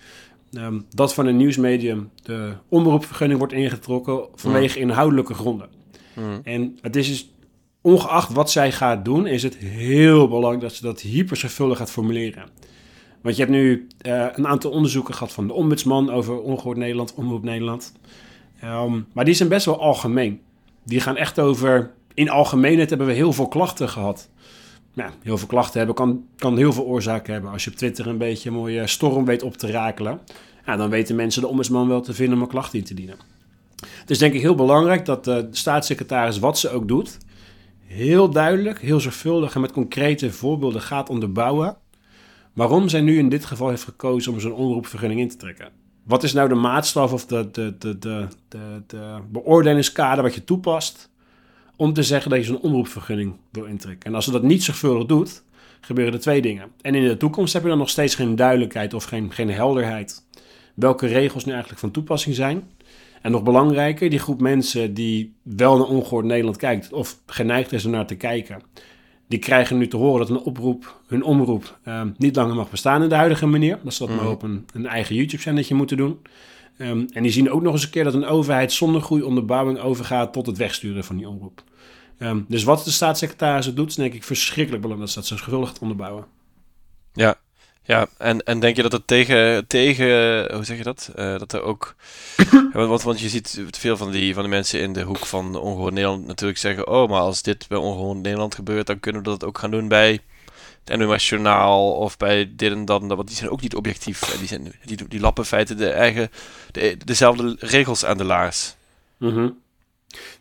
um, 0.53 0.85
dat 0.95 1.15
van 1.15 1.27
een 1.27 1.37
nieuwsmedium 1.37 2.11
de 2.23 2.53
omroepvergunning 2.69 3.39
wordt 3.39 3.55
ingetrokken 3.55 4.21
vanwege 4.35 4.79
mm. 4.79 4.89
inhoudelijke 4.89 5.35
gronden. 5.35 5.69
Mm. 6.15 6.41
En 6.43 6.79
het 6.81 6.97
is 6.97 7.09
dus, 7.09 7.31
ongeacht 7.81 8.33
wat 8.33 8.51
zij 8.51 8.73
gaat 8.73 9.05
doen, 9.05 9.27
is 9.27 9.43
het 9.43 9.57
heel 9.57 10.29
belangrijk 10.29 10.61
dat 10.61 10.73
ze 10.73 10.83
dat 10.83 11.01
hyper 11.01 11.37
zorgvuldig 11.37 11.79
gaat 11.79 11.91
formuleren. 11.91 12.45
Want 13.23 13.37
je 13.37 13.43
hebt 13.43 13.55
nu 13.55 13.87
uh, 14.07 14.27
een 14.33 14.47
aantal 14.47 14.71
onderzoeken 14.71 15.15
gehad 15.15 15.33
van 15.33 15.47
de 15.47 15.53
ombudsman 15.53 16.11
over 16.11 16.41
Ongehoord 16.41 16.77
Nederland, 16.77 17.15
Omroep 17.15 17.43
Nederland. 17.43 17.93
Um, 18.65 19.07
maar 19.13 19.25
die 19.25 19.35
zijn 19.35 19.49
best 19.49 19.67
wel 19.67 19.81
algemeen. 19.81 20.41
Die 20.85 21.01
gaan 21.01 21.17
echt 21.17 21.39
over... 21.39 21.91
In 22.15 22.31
algemeenheid 22.31 22.89
hebben 22.89 23.07
we 23.07 23.13
heel 23.13 23.33
veel 23.33 23.49
klachten 23.49 23.89
gehad. 23.89 24.31
Heel 25.23 25.39
veel 25.39 25.49
klachten 25.49 25.79
hebben 25.79 25.95
kan, 25.97 26.25
kan 26.37 26.57
heel 26.57 26.73
veel 26.73 26.85
oorzaken 26.85 27.33
hebben. 27.33 27.51
Als 27.51 27.65
je 27.65 27.71
op 27.71 27.77
Twitter 27.77 28.07
een 28.07 28.19
beetje 28.19 28.49
een 28.49 28.55
mooie 28.55 28.87
storm 28.87 29.25
weet 29.25 29.43
op 29.43 29.57
te 29.57 29.71
rakelen... 29.71 30.21
Dan 30.65 30.91
weten 30.91 31.17
mensen 31.17 31.43
de 31.43 31.49
ombudsman 31.49 31.89
wel 31.89 32.01
te 32.01 32.15
vinden 32.15 32.37
om 32.37 32.43
een 32.43 32.49
klacht 32.49 32.75
in 32.75 32.85
te 32.85 32.95
dienen. 32.95 33.17
Het 33.87 34.11
is 34.11 34.19
denk 34.19 34.35
ik 34.35 34.41
heel 34.41 34.55
belangrijk 34.55 35.05
dat 35.05 35.25
de 35.25 35.49
staatssecretaris, 35.51 36.39
wat 36.39 36.59
ze 36.59 36.71
ook 36.71 36.89
doet, 36.89 37.19
heel 37.87 38.31
duidelijk, 38.31 38.81
heel 38.81 39.01
zorgvuldig 39.01 39.55
en 39.55 39.61
met 39.61 39.73
concrete 39.73 40.33
voorbeelden 40.33 40.81
gaat 40.81 41.09
onderbouwen 41.09 41.77
waarom 42.53 42.89
zij 42.89 43.01
nu 43.01 43.19
in 43.19 43.29
dit 43.29 43.45
geval 43.45 43.69
heeft 43.69 43.85
gekozen 43.85 44.33
om 44.33 44.41
zo'n 44.41 44.53
omroepvergunning 44.53 45.21
in 45.21 45.29
te 45.29 45.37
trekken. 45.37 45.82
Wat 46.03 46.23
is 46.23 46.33
nou 46.33 46.49
de 46.49 46.55
maatstaf 46.55 47.13
of 47.13 47.27
de, 47.27 47.51
de, 47.51 47.75
de, 47.79 47.99
de, 47.99 48.27
de, 48.49 48.83
de 48.87 49.19
beoordelingskader 49.31 50.23
wat 50.23 50.35
je 50.35 50.45
toepast 50.45 51.11
om 51.77 51.93
te 51.93 52.03
zeggen 52.03 52.31
dat 52.31 52.39
je 52.39 52.45
zo'n 52.45 52.61
omroepvergunning 52.61 53.37
wil 53.51 53.65
intrekken? 53.65 54.11
En 54.11 54.15
als 54.15 54.25
ze 54.25 54.31
dat 54.31 54.43
niet 54.43 54.63
zorgvuldig 54.63 55.07
doet, 55.07 55.43
gebeuren 55.81 56.15
er 56.15 56.21
twee 56.21 56.43
dingen. 56.43 56.71
En 56.81 56.95
in 56.95 57.09
de 57.09 57.17
toekomst 57.17 57.53
heb 57.53 57.63
je 57.63 57.69
dan 57.69 57.79
nog 57.79 57.91
steeds 57.91 58.15
geen 58.15 58.37
duidelijkheid 58.37 58.95
of 58.95 59.05
geen, 59.05 59.33
geen 59.33 59.51
helderheid 59.51 60.25
welke 60.75 61.07
regels 61.07 61.45
nu 61.45 61.51
eigenlijk 61.51 61.81
van 61.81 61.91
toepassing 61.91 62.35
zijn. 62.35 62.71
En 63.23 63.31
nog 63.31 63.43
belangrijker, 63.43 64.11
die 64.11 64.19
groep 64.19 64.41
mensen 64.41 64.95
die 64.95 65.35
wel 65.43 65.77
naar 65.77 65.87
ongehoord 65.87 66.25
Nederland 66.25 66.57
kijkt 66.57 66.93
of 66.93 67.19
geneigd 67.27 67.73
is 67.73 67.85
om 67.85 67.91
naar 67.91 68.07
te 68.07 68.15
kijken, 68.15 68.63
die 69.29 69.39
krijgen 69.39 69.79
nu 69.79 69.89
te 69.89 69.97
horen 69.97 70.27
dat 70.27 70.37
een 70.37 70.45
oproep, 70.45 71.01
hun 71.07 71.23
omroep 71.23 71.79
ehm, 71.85 72.11
niet 72.17 72.37
langer 72.37 72.55
mag 72.55 72.71
bestaan 72.71 73.03
in 73.03 73.09
de 73.09 73.15
huidige 73.15 73.47
manier. 73.47 73.79
Dat 73.85 73.95
ze 73.95 74.07
dat 74.07 74.17
maar 74.17 74.25
mhm. 74.25 74.33
op 74.33 74.43
een, 74.43 74.67
een 74.73 74.87
eigen 74.87 75.15
YouTube-zendetje 75.15 75.75
moeten 75.75 75.97
doen. 75.97 76.19
Um, 76.79 77.07
en 77.13 77.23
die 77.23 77.33
zien 77.33 77.51
ook 77.51 77.63
nog 77.63 77.73
eens 77.73 77.85
een 77.85 77.91
keer 77.91 78.05
dat 78.05 78.15
een 78.15 78.25
overheid 78.25 78.73
zonder 78.73 79.03
goede 79.03 79.27
onderbouwing 79.27 79.79
overgaat 79.79 80.33
tot 80.33 80.47
het 80.47 80.57
wegsturen 80.57 81.05
van 81.05 81.17
die 81.17 81.29
omroep. 81.29 81.63
Um, 82.19 82.45
dus 82.49 82.65
wat 82.65 82.85
de 82.85 82.91
staatssecretaris 82.91 83.75
doet, 83.75 83.89
is 83.89 83.95
denk 83.95 84.15
ik 84.15 84.25
verschrikkelijk 84.25 84.83
belangrijk 84.83 85.15
dat 85.15 85.25
ze 85.25 85.31
dat 85.31 85.39
zo 85.39 85.45
schuldig 85.45 85.81
onderbouwen. 85.81 86.25
Ja, 87.13 87.39
ja, 87.85 88.07
en, 88.19 88.43
en 88.43 88.61
denk 88.61 88.77
je 88.77 88.83
dat 88.83 88.93
het 88.93 89.07
tegen, 89.07 89.67
tegen 89.67 90.07
hoe 90.55 90.65
zeg 90.65 90.77
je 90.77 90.83
dat? 90.83 91.11
Uh, 91.17 91.39
dat 91.39 91.53
er 91.53 91.63
ook, 91.63 91.95
want, 92.73 93.03
want 93.03 93.21
je 93.21 93.29
ziet 93.29 93.65
veel 93.71 93.97
van 93.97 94.11
die, 94.11 94.35
van 94.35 94.43
de 94.43 94.49
mensen 94.49 94.81
in 94.81 94.93
de 94.93 95.03
hoek 95.03 95.27
van 95.27 95.57
ongehoord 95.57 95.95
Nederland 95.95 96.27
natuurlijk 96.27 96.59
zeggen, 96.59 96.89
oh, 96.89 97.09
maar 97.11 97.21
als 97.21 97.43
dit 97.43 97.69
bij 97.69 97.79
ongehoord 97.79 98.23
Nederland 98.23 98.55
gebeurt, 98.55 98.87
dan 98.87 99.01
kunnen 99.01 99.23
we 99.23 99.29
dat 99.29 99.45
ook 99.45 99.59
gaan 99.59 99.71
doen 99.71 99.89
bij 99.89 100.21
het 100.85 100.99
NOS 100.99 101.29
Journaal 101.29 101.93
of 101.93 102.17
bij 102.17 102.53
dit 102.57 102.73
en 102.73 102.85
dat 102.85 103.03
Want 103.07 103.27
die 103.27 103.37
zijn 103.37 103.51
ook 103.51 103.61
niet 103.61 103.75
objectief. 103.75 104.21
Die, 104.21 104.49
zijn, 104.49 104.73
die, 104.85 105.09
die 105.09 105.21
lappen 105.21 105.45
feiten 105.45 105.77
de 105.77 105.91
eigen, 105.91 106.31
de, 106.71 106.97
dezelfde 107.05 107.57
regels 107.59 108.05
aan 108.05 108.19
de 108.19 108.25
laars. 108.25 108.75
Mm 109.17 109.61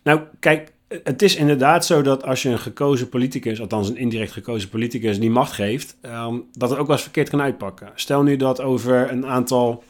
Nou, 0.02 0.20
kijk, 0.40 0.71
het 1.04 1.22
is 1.22 1.36
inderdaad 1.36 1.86
zo 1.86 2.02
dat 2.02 2.24
als 2.24 2.42
je 2.42 2.48
een 2.48 2.58
gekozen 2.58 3.08
politicus, 3.08 3.60
althans 3.60 3.88
een 3.88 3.96
indirect 3.96 4.32
gekozen 4.32 4.68
politicus, 4.68 5.20
die 5.20 5.30
macht 5.30 5.52
geeft, 5.52 5.96
ehm, 6.00 6.34
dat 6.52 6.70
het 6.70 6.78
ook 6.78 6.86
wel 6.86 6.94
eens 6.94 7.04
verkeerd 7.04 7.28
kan 7.28 7.40
uitpakken. 7.40 7.90
Stel 7.94 8.22
nu 8.22 8.36
dat 8.36 8.60
over 8.60 9.10
een 9.10 9.26
aantal, 9.26 9.84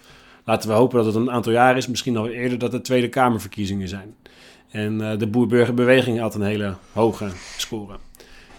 laten 0.45 0.69
we 0.69 0.75
hopen 0.75 0.97
dat 0.97 1.07
het 1.07 1.15
een 1.15 1.31
aantal 1.31 1.53
jaar 1.53 1.77
is, 1.77 1.87
misschien 1.87 2.17
al 2.17 2.29
eerder, 2.29 2.59
dat 2.59 2.73
er 2.73 2.83
Tweede 2.83 3.09
Kamerverkiezingen 3.09 3.89
zijn. 3.89 4.15
En 4.71 5.01
uh, 5.01 5.19
de 5.19 5.27
boer-burgerbeweging 5.27 6.19
had 6.19 6.35
een 6.35 6.43
hele 6.43 6.75
hoge 6.93 7.29
score. 7.57 7.97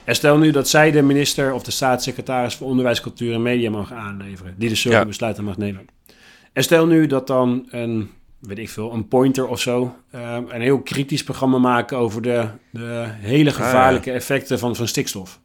En 0.03 0.15
stel 0.15 0.37
nu 0.37 0.51
dat 0.51 0.69
zij 0.69 0.91
de 0.91 1.01
minister 1.01 1.53
of 1.53 1.63
de 1.63 1.71
staatssecretaris 1.71 2.55
voor 2.55 2.67
Onderwijs, 2.67 3.01
Cultuur 3.01 3.33
en 3.33 3.41
Media 3.41 3.69
mag 3.69 3.91
aanleveren, 3.91 4.55
die 4.57 4.69
de 4.69 4.75
zulke 4.75 5.05
besluiten 5.05 5.43
mag 5.43 5.57
nemen. 5.57 5.85
En 6.53 6.63
stel 6.63 6.85
nu 6.85 7.07
dat 7.07 7.27
dan 7.27 7.67
een 7.69 8.09
weet 8.47 8.57
ik 8.57 8.69
veel, 8.69 8.93
een 8.93 9.07
pointer 9.07 9.47
of 9.47 9.59
zo. 9.59 9.95
Uh, 10.15 10.37
een 10.47 10.61
heel 10.61 10.81
kritisch 10.81 11.23
programma 11.23 11.57
maken 11.57 11.97
over 11.97 12.21
de, 12.21 12.47
de 12.69 13.05
hele 13.07 13.49
ah, 13.49 13.55
gevaarlijke 13.55 14.11
effecten 14.11 14.59
van, 14.59 14.75
van 14.75 14.87
stikstof. 14.87 15.39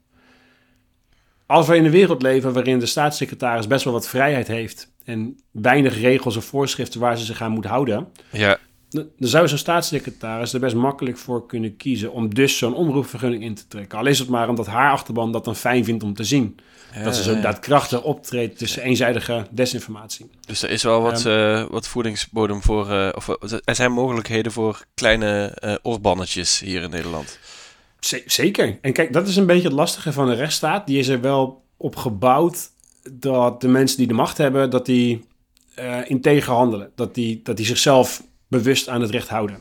Als 1.47 1.67
we 1.67 1.77
in 1.77 1.85
een 1.85 1.91
wereld 1.91 2.23
leven 2.23 2.53
waarin 2.53 2.79
de 2.79 2.87
staatssecretaris 2.87 3.67
best 3.67 3.85
wel 3.85 3.93
wat 3.93 4.09
vrijheid 4.09 4.49
heeft 4.49 4.93
en 5.05 5.41
weinig 5.51 6.01
regels 6.01 6.37
of 6.37 6.45
voorschriften 6.45 7.01
waar 7.01 7.19
ze 7.19 7.25
zich 7.25 7.41
aan 7.41 7.53
moet 7.53 7.65
houden, 7.65 8.09
ja. 8.31 8.59
dan 8.89 9.09
zou 9.19 9.49
zo'n 9.49 9.59
staatssecretaris 9.59 10.53
er 10.53 10.61
best 10.61 10.75
makkelijk 10.75 11.19
voor 11.19 11.47
kunnen 11.47 11.77
kiezen 11.77 12.13
om 12.13 12.35
dus 12.35 12.59
zo'n 12.59 12.75
omroepvergunning 12.75 13.43
in 13.43 13.55
te 13.55 13.69
trekken. 13.69 13.99
Al 13.99 14.07
is 14.07 14.19
het 14.19 14.29
maar 14.29 14.49
omdat 14.49 14.67
haar 14.67 14.91
achterban 14.91 15.33
dat 15.33 15.45
dan 15.45 15.57
fijn 15.57 15.85
vindt 15.85 16.03
om 16.03 16.15
te 16.15 16.25
zien 16.25 16.59
dat 17.05 17.17
ze 17.17 17.23
zo 17.23 17.41
daadkrachtig 17.41 18.03
optreedt 18.03 18.59
tussen 18.59 18.83
eenzijdige 18.83 19.47
desinformatie. 19.51 20.31
Dus 20.47 20.63
er 20.63 20.71
is 20.71 20.83
wel 20.83 21.03
wat, 21.03 21.25
um, 21.25 21.69
wat 21.71 21.89
voedingsbodem 21.89 22.63
voor, 22.63 22.91
uh, 22.91 23.09
of 23.15 23.29
er 23.65 23.75
zijn 23.75 23.93
mogelijkheden 23.93 24.53
voor 24.53 24.85
kleine 24.95 25.59
oorbannetjes 25.83 26.61
hier 26.61 26.83
in 26.83 26.91
Nederland. 26.91 27.39
zeker. 28.27 28.79
En 28.81 28.93
kijk, 28.93 29.13
dat 29.13 29.29
is 29.29 29.37
een 29.37 29.47
beetje 29.47 29.69
het 29.69 29.73
lastige 29.73 30.13
van 30.13 30.27
de 30.27 30.35
rechtsstaat. 30.35 30.87
Die 30.87 30.99
is 30.99 31.09
er 31.09 31.21
wel 31.21 31.63
op 31.77 31.97
gebouwd 31.97 32.71
dat 33.13 33.61
de 33.61 33.69
mensen 33.69 33.99
die 33.99 34.07
de 34.07 34.15
macht 34.15 34.39
hebben, 34.39 34.71
dat 34.71 34.87
die 34.87 35.25
uh, 35.79 35.99
integer 36.11 36.53
handelen. 36.53 36.91
Dat 36.95 37.15
die, 37.15 37.41
dat 37.43 37.57
die 37.57 37.67
zichzelf 37.67 38.23
bewust 38.49 38.89
aan 38.89 39.01
het 39.01 39.11
recht 39.11 39.29
houden. 39.29 39.59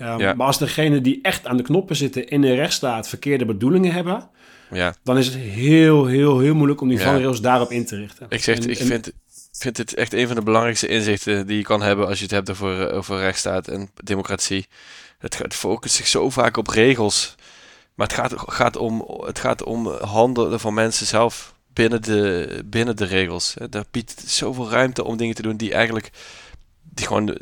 Um, 0.00 0.18
ja. 0.18 0.34
Maar 0.34 0.46
als 0.46 0.58
degene 0.58 1.00
die 1.00 1.18
echt 1.22 1.46
aan 1.46 1.56
de 1.56 1.62
knoppen 1.62 1.96
zitten 1.96 2.28
in 2.28 2.42
een 2.42 2.54
rechtsstaat 2.54 3.08
verkeerde 3.08 3.44
bedoelingen 3.44 3.92
hebben, 3.92 4.28
ja. 4.70 4.94
dan 5.02 5.18
is 5.18 5.26
het 5.26 5.36
heel, 5.36 6.06
heel, 6.06 6.38
heel 6.38 6.54
moeilijk 6.54 6.80
om 6.80 6.88
die 6.88 7.00
vangrails 7.00 7.40
daarop 7.40 7.70
in 7.70 7.86
te 7.86 7.96
richten. 7.96 8.26
Ik, 8.28 8.42
zeg, 8.42 8.58
ik 8.58 8.76
vind, 8.76 9.12
vind 9.52 9.76
het 9.76 9.94
echt 9.94 10.12
een 10.12 10.26
van 10.26 10.36
de 10.36 10.42
belangrijkste 10.42 10.86
inzichten 10.86 11.46
die 11.46 11.56
je 11.56 11.62
kan 11.62 11.82
hebben 11.82 12.06
als 12.06 12.18
je 12.18 12.24
het 12.24 12.32
hebt 12.32 12.50
over, 12.50 12.88
eh, 12.88 12.96
over 12.96 13.18
rechtsstaat 13.18 13.68
en 13.68 13.90
democratie. 13.94 14.66
Het, 15.18 15.38
het 15.38 15.54
focust 15.54 15.94
zich 15.94 16.06
zo 16.06 16.30
vaak 16.30 16.56
op 16.56 16.68
regels. 16.68 17.34
Maar 17.94 18.06
het 18.06 18.16
gaat, 18.16 18.32
gaat, 18.36 18.76
om, 18.76 19.04
het 19.24 19.38
gaat 19.38 19.62
om 19.62 19.86
handelen 19.88 20.60
van 20.60 20.74
mensen 20.74 21.06
zelf 21.06 21.54
binnen 21.72 22.02
de, 22.02 22.62
binnen 22.64 22.96
de 22.96 23.04
regels. 23.04 23.54
Daar 23.70 23.84
biedt 23.90 24.22
zoveel 24.26 24.70
ruimte 24.70 25.04
om 25.04 25.16
dingen 25.16 25.34
te 25.34 25.42
doen 25.42 25.56
die 25.56 25.72
eigenlijk 25.72 26.10
die 26.82 27.06
gewoon 27.06 27.26
de, 27.26 27.40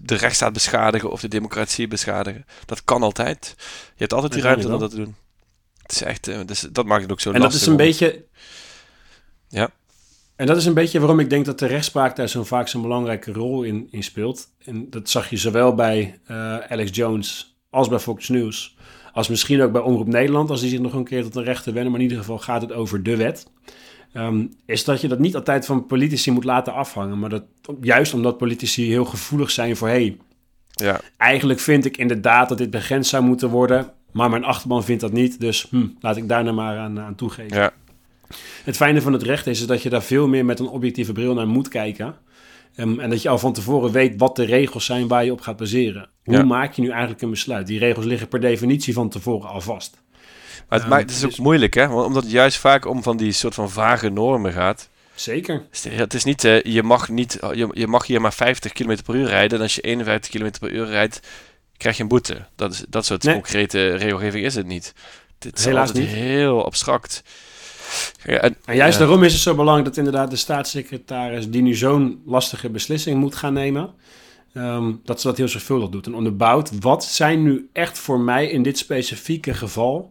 de 0.00 0.14
rechtsstaat 0.14 0.52
beschadigen 0.52 1.10
of 1.10 1.20
de 1.20 1.28
democratie 1.28 1.88
beschadigen. 1.88 2.46
Dat 2.66 2.84
kan 2.84 3.02
altijd. 3.02 3.54
Je 3.58 3.64
hebt 3.96 4.12
altijd 4.12 4.32
die 4.32 4.42
ruimte 4.42 4.72
om 4.72 4.78
dat 4.78 4.90
te 4.90 4.96
doen. 4.96 5.16
Het 5.90 6.00
is 6.00 6.06
echt, 6.06 6.28
uh, 6.28 6.38
dus 6.46 6.60
dat 6.72 6.86
maakt 6.86 7.02
het 7.02 7.12
ook 7.12 7.20
zo 7.20 7.30
en 7.32 7.40
lastig. 7.40 7.60
En 7.60 7.76
dat 7.76 7.78
is 7.78 7.82
een 7.82 8.08
beetje... 8.08 8.24
Ja. 9.48 9.70
En 10.36 10.46
dat 10.46 10.56
is 10.56 10.66
een 10.66 10.74
beetje 10.74 10.98
waarom 10.98 11.20
ik 11.20 11.30
denk 11.30 11.44
dat 11.44 11.58
de 11.58 11.66
rechtspraak 11.66 12.16
daar 12.16 12.28
zo 12.28 12.44
vaak 12.44 12.68
zo'n 12.68 12.82
belangrijke 12.82 13.32
rol 13.32 13.62
in, 13.62 13.88
in 13.90 14.02
speelt. 14.02 14.48
En 14.64 14.90
dat 14.90 15.10
zag 15.10 15.30
je 15.30 15.36
zowel 15.36 15.74
bij 15.74 16.20
uh, 16.30 16.58
Alex 16.58 16.90
Jones 16.96 17.56
als 17.70 17.88
bij 17.88 17.98
Fox 17.98 18.28
News. 18.28 18.76
Als 19.12 19.28
misschien 19.28 19.62
ook 19.62 19.72
bij 19.72 19.80
Omroep 19.80 20.06
Nederland, 20.06 20.50
als 20.50 20.60
die 20.60 20.70
zich 20.70 20.78
nog 20.78 20.92
een 20.92 21.04
keer 21.04 21.22
tot 21.22 21.32
de 21.32 21.42
rechten 21.42 21.74
wennen. 21.74 21.92
Maar 21.92 22.00
in 22.00 22.06
ieder 22.06 22.22
geval 22.24 22.38
gaat 22.38 22.62
het 22.62 22.72
over 22.72 23.02
de 23.02 23.16
wet. 23.16 23.46
Um, 24.14 24.56
is 24.66 24.84
dat 24.84 25.00
je 25.00 25.08
dat 25.08 25.18
niet 25.18 25.34
altijd 25.34 25.66
van 25.66 25.86
politici 25.86 26.30
moet 26.30 26.44
laten 26.44 26.74
afhangen. 26.74 27.18
Maar 27.18 27.30
dat 27.30 27.44
juist 27.80 28.14
omdat 28.14 28.38
politici 28.38 28.86
heel 28.86 29.04
gevoelig 29.04 29.50
zijn 29.50 29.76
voor... 29.76 29.88
Hey, 29.88 30.16
ja. 30.70 31.00
Eigenlijk 31.16 31.60
vind 31.60 31.84
ik 31.84 31.96
inderdaad 31.96 32.48
dat 32.48 32.58
dit 32.58 32.70
begrensd 32.70 33.10
zou 33.10 33.22
moeten 33.24 33.48
worden. 33.48 33.92
Maar 34.12 34.30
mijn 34.30 34.44
achterban 34.44 34.84
vindt 34.84 35.00
dat 35.00 35.12
niet, 35.12 35.40
dus 35.40 35.66
hm, 35.70 35.86
laat 36.00 36.16
ik 36.16 36.28
daar 36.28 36.42
nou 36.42 36.54
maar 36.56 36.78
aan, 36.78 37.00
aan 37.00 37.14
toegeven. 37.14 37.56
Ja. 37.56 37.72
Het 38.64 38.76
fijne 38.76 39.00
van 39.00 39.12
het 39.12 39.22
recht 39.22 39.46
is, 39.46 39.60
is 39.60 39.66
dat 39.66 39.82
je 39.82 39.88
daar 39.88 40.02
veel 40.02 40.28
meer 40.28 40.44
met 40.44 40.58
een 40.58 40.68
objectieve 40.68 41.12
bril 41.12 41.34
naar 41.34 41.48
moet 41.48 41.68
kijken. 41.68 42.14
Um, 42.76 43.00
en 43.00 43.10
dat 43.10 43.22
je 43.22 43.28
al 43.28 43.38
van 43.38 43.52
tevoren 43.52 43.92
weet 43.92 44.14
wat 44.16 44.36
de 44.36 44.44
regels 44.44 44.84
zijn 44.84 45.08
waar 45.08 45.24
je 45.24 45.32
op 45.32 45.40
gaat 45.40 45.56
baseren. 45.56 46.08
Hoe 46.24 46.44
maak 46.44 46.72
je 46.72 46.82
nu 46.82 46.90
eigenlijk 46.90 47.22
een 47.22 47.30
besluit? 47.30 47.66
Die 47.66 47.78
regels 47.78 48.04
liggen 48.04 48.28
per 48.28 48.40
definitie 48.40 48.94
van 48.94 49.08
tevoren 49.08 49.48
al 49.48 49.60
vast. 49.60 50.02
Maar 50.68 50.78
het, 50.78 50.88
maakt, 50.88 51.02
het 51.02 51.10
is 51.10 51.24
ook 51.24 51.30
dus- 51.30 51.38
moeilijk, 51.38 51.74
hè? 51.74 51.86
Omdat 51.86 52.22
het 52.22 52.32
juist 52.32 52.58
vaak 52.58 52.86
om 52.86 53.02
van 53.02 53.16
die 53.16 53.32
soort 53.32 53.54
van 53.54 53.70
vage 53.70 54.08
normen 54.08 54.52
gaat. 54.52 54.88
Zeker. 55.14 55.62
Het 55.88 56.14
is 56.14 56.24
niet, 56.24 56.44
uh, 56.44 56.62
je, 56.62 56.82
mag 56.82 57.08
niet 57.08 57.38
je, 57.54 57.68
je 57.72 57.86
mag 57.86 58.06
hier 58.06 58.20
maar 58.20 58.32
50 58.32 58.72
km 58.72 58.96
per 59.04 59.14
uur 59.14 59.26
rijden. 59.26 59.56
En 59.56 59.62
als 59.62 59.74
je 59.74 59.80
51 59.80 60.30
km 60.30 60.50
per 60.60 60.70
uur 60.70 60.86
rijdt, 60.86 61.20
krijg 61.80 61.96
je 61.96 62.02
een 62.02 62.08
boete. 62.08 62.36
Dat, 62.56 62.72
is, 62.72 62.84
dat 62.88 63.04
soort 63.06 63.24
concrete 63.24 63.94
regelgeving 63.94 64.44
is 64.44 64.54
het 64.54 64.66
niet. 64.66 64.94
Het 65.38 65.58
is 65.58 65.64
Helaas 65.64 65.92
niet. 65.92 66.06
heel 66.06 66.64
abstract. 66.64 67.22
Ja, 68.24 68.38
en, 68.38 68.56
juist 68.66 68.98
daarom 68.98 69.22
is 69.22 69.32
het 69.32 69.42
zo 69.42 69.54
belangrijk 69.54 69.88
dat 69.88 69.96
inderdaad 69.96 70.30
de 70.30 70.36
staatssecretaris 70.36 71.50
die 71.50 71.62
nu 71.62 71.74
zo'n 71.74 72.22
lastige 72.26 72.70
beslissing 72.70 73.20
moet 73.20 73.34
gaan 73.34 73.52
nemen, 73.52 73.90
ehm, 74.52 74.92
dat 75.04 75.20
ze 75.20 75.26
dat 75.26 75.36
heel 75.36 75.48
zorgvuldig 75.48 75.88
doet 75.88 76.06
en 76.06 76.14
onderbouwt. 76.14 76.80
Wat 76.80 77.04
zijn 77.04 77.42
nu 77.42 77.68
echt 77.72 77.98
voor 77.98 78.20
mij 78.20 78.46
in 78.46 78.62
dit 78.62 78.78
specifieke 78.78 79.54
geval 79.54 80.10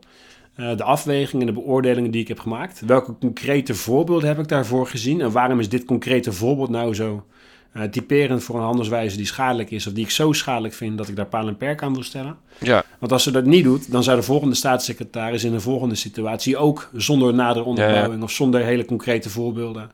uh, 0.55 0.77
de 0.77 0.83
afwegingen 0.83 1.47
en 1.47 1.53
de 1.53 1.61
beoordelingen 1.61 2.11
die 2.11 2.21
ik 2.21 2.27
heb 2.27 2.39
gemaakt? 2.39 2.81
Welke 2.85 3.17
concrete 3.19 3.75
voorbeelden 3.75 4.27
heb 4.27 4.39
ik 4.39 4.47
daarvoor 4.47 4.87
gezien 4.87 5.21
en 5.21 5.31
waarom 5.31 5.59
is 5.59 5.69
dit 5.69 5.85
concrete 5.85 6.31
voorbeeld 6.31 6.69
nou 6.69 6.93
zo 6.93 7.25
uh, 7.73 7.83
typerend 7.83 8.43
voor 8.43 8.55
een 8.55 8.61
handelswijze 8.61 9.17
die 9.17 9.25
schadelijk 9.25 9.71
is, 9.71 9.87
of 9.87 9.93
die 9.93 10.03
ik 10.03 10.11
zo 10.11 10.33
schadelijk 10.33 10.73
vind 10.73 10.97
dat 10.97 11.07
ik 11.07 11.15
daar 11.15 11.25
paal 11.25 11.47
en 11.47 11.57
perk 11.57 11.83
aan 11.83 11.93
wil 11.93 12.03
stellen. 12.03 12.37
Ja. 12.59 12.83
Want 12.99 13.11
als 13.11 13.23
ze 13.23 13.31
dat 13.31 13.45
niet 13.45 13.63
doet, 13.63 13.91
dan 13.91 14.03
zou 14.03 14.17
de 14.17 14.23
volgende 14.23 14.55
staatssecretaris 14.55 15.43
in 15.43 15.51
de 15.51 15.59
volgende 15.59 15.95
situatie 15.95 16.57
ook 16.57 16.89
zonder 16.93 17.33
nadere 17.33 17.65
onderbouwing 17.65 18.23
of 18.23 18.31
zonder 18.31 18.61
hele 18.61 18.85
concrete 18.85 19.29
voorbeelden 19.29 19.91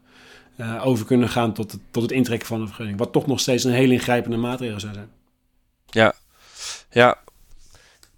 uh, 0.58 0.86
over 0.86 1.06
kunnen 1.06 1.30
gaan 1.30 1.54
tot 1.54 1.72
het, 1.72 1.82
tot 1.92 2.02
het 2.04 2.12
intrekken 2.12 2.48
van 2.48 2.62
een 2.62 2.68
vergunning. 2.68 2.98
Wat 2.98 3.12
toch 3.12 3.28
nog 3.28 3.40
steeds 3.40 3.64
een 3.64 3.74
heel 3.74 3.92
ingrijpende 3.92 4.38
maatregel 4.38 4.80
zou 4.80 4.94
zijn. 4.94 5.10
Ja, 5.90 6.14
ja. 6.90 7.18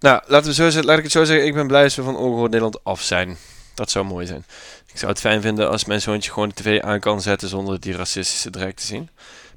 Nou, 0.00 0.22
laten 0.26 0.48
we 0.48 0.54
zo, 0.54 0.64
zeggen- 0.64 0.84
laat 0.84 0.96
ik 0.98 1.02
het 1.02 1.12
zo 1.12 1.24
zeggen. 1.24 1.46
Ik 1.46 1.54
ben 1.54 1.66
blij 1.66 1.82
dat 1.82 1.94
we 1.94 2.02
van 2.02 2.16
Ongehoord 2.16 2.50
Nederland 2.50 2.84
af 2.84 3.02
zijn. 3.02 3.36
Dat 3.74 3.90
zou 3.90 4.04
mooi 4.04 4.26
zijn. 4.26 4.44
Ik 4.86 4.98
zou 4.98 5.10
het 5.10 5.20
fijn 5.20 5.40
vinden 5.40 5.70
als 5.70 5.84
mijn 5.84 6.00
zoontje 6.00 6.32
gewoon 6.32 6.48
de 6.48 6.54
tv 6.54 6.80
aan 6.80 7.00
kan 7.00 7.20
zetten 7.20 7.48
zonder 7.48 7.80
die 7.80 7.96
racistische 7.96 8.50
drek 8.50 8.76
te 8.76 8.86
zien. 8.86 9.08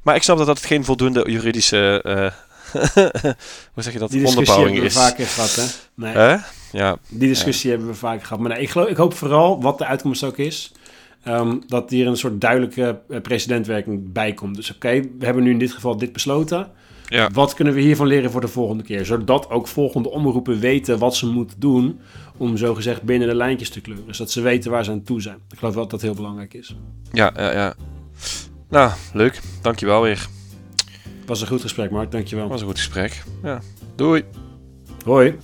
Maar 0.02 0.16
ik 0.16 0.24
snap 0.24 0.38
dat 0.38 0.48
dat 0.48 0.66
geen 0.66 0.84
voldoende 0.86 1.32
juridische... 1.32 2.02
eh, 2.04 2.32
hoe 3.74 3.84
zeg 3.84 3.94
je 3.94 4.00
dat? 4.00 4.10
Die 4.10 4.20
discussie 4.20 4.28
Onderbouwing 4.28 4.74
hebben 4.74 4.82
we 4.82 4.88
is. 4.88 4.94
vaker 4.94 5.26
gehad, 5.26 5.56
hè? 5.56 5.64
Nee, 5.96 6.14
Hè? 6.14 6.36
Ja, 6.72 6.98
die 7.10 7.28
discussie 7.28 7.70
hebben 7.70 7.88
we 7.88 7.94
vaker 7.94 8.26
gehad. 8.26 8.40
Maar 8.40 8.52
nee, 8.52 8.62
ik, 8.62 8.70
geloof, 8.70 8.88
ik 8.88 8.98
hoop 8.98 9.14
vooral, 9.14 9.62
wat 9.62 9.78
de 9.78 9.86
uitkomst 9.86 10.24
ook 10.24 10.38
is, 10.38 10.72
ehm, 11.24 11.58
dat 11.68 11.90
hier 11.90 12.08
een 12.08 12.18
soort 12.18 12.42
duidelijke 12.42 13.00
eh, 13.10 13.22
precedentwerking 13.22 14.12
bij 14.14 14.34
komt. 14.34 14.56
Dus 14.56 14.72
oké, 14.76 15.02
we 15.20 15.26
hebben 15.26 15.44
nu 15.44 15.52
in 15.52 15.60
dit 15.60 15.72
geval 15.72 15.98
dit 15.98 16.14
besloten. 16.14 16.68
Ja. 17.06 17.30
Wat 17.34 17.54
kunnen 17.54 17.74
we 17.74 17.82
hiervan 17.82 18.08
leren 18.08 18.32
voor 18.32 18.42
de 18.42 18.48
volgende 18.48 18.84
keer? 18.84 19.06
Zodat 19.06 19.50
ook 19.50 19.68
volgende 19.68 20.10
omroepen 20.10 20.60
weten 20.60 21.00
wat 21.00 21.16
ze 21.16 21.26
moeten 21.28 21.60
doen 21.60 22.00
om 22.38 22.58
zogezegd 22.58 23.02
binnen 23.02 23.28
de 23.28 23.36
lijntjes 23.36 23.70
te 23.70 23.82
kleuren. 23.82 24.16
Zodat 24.16 24.32
ze 24.32 24.42
weten 24.42 24.72
waar 24.72 24.84
ze 24.86 24.92
aan 24.92 25.04
toe 25.04 25.22
zijn. 25.22 25.38
Ik 25.52 25.58
geloof 25.58 25.74
wel 25.74 25.84
dat 25.84 25.92
dat 25.92 26.02
heel 26.02 26.14
belangrijk 26.16 26.54
is. 26.54 26.76
ja, 27.12 27.32
ja, 27.36 27.52
ja. 27.52 27.76
Nou, 28.72 28.92
leuk. 29.14 29.40
Dankjewel 29.62 30.02
weer. 30.02 30.28
Was 31.26 31.42
een 31.42 31.48
goed 31.48 31.62
gesprek, 31.62 31.92
Mark. 31.92 32.12
Dankjewel. 32.12 32.48
was 32.48 32.62
een 32.62 32.68
goed 32.68 32.78
gesprek. 32.78 33.24
Ja. 33.44 33.62
Doei. 33.96 34.24
Hoi. 35.06 35.38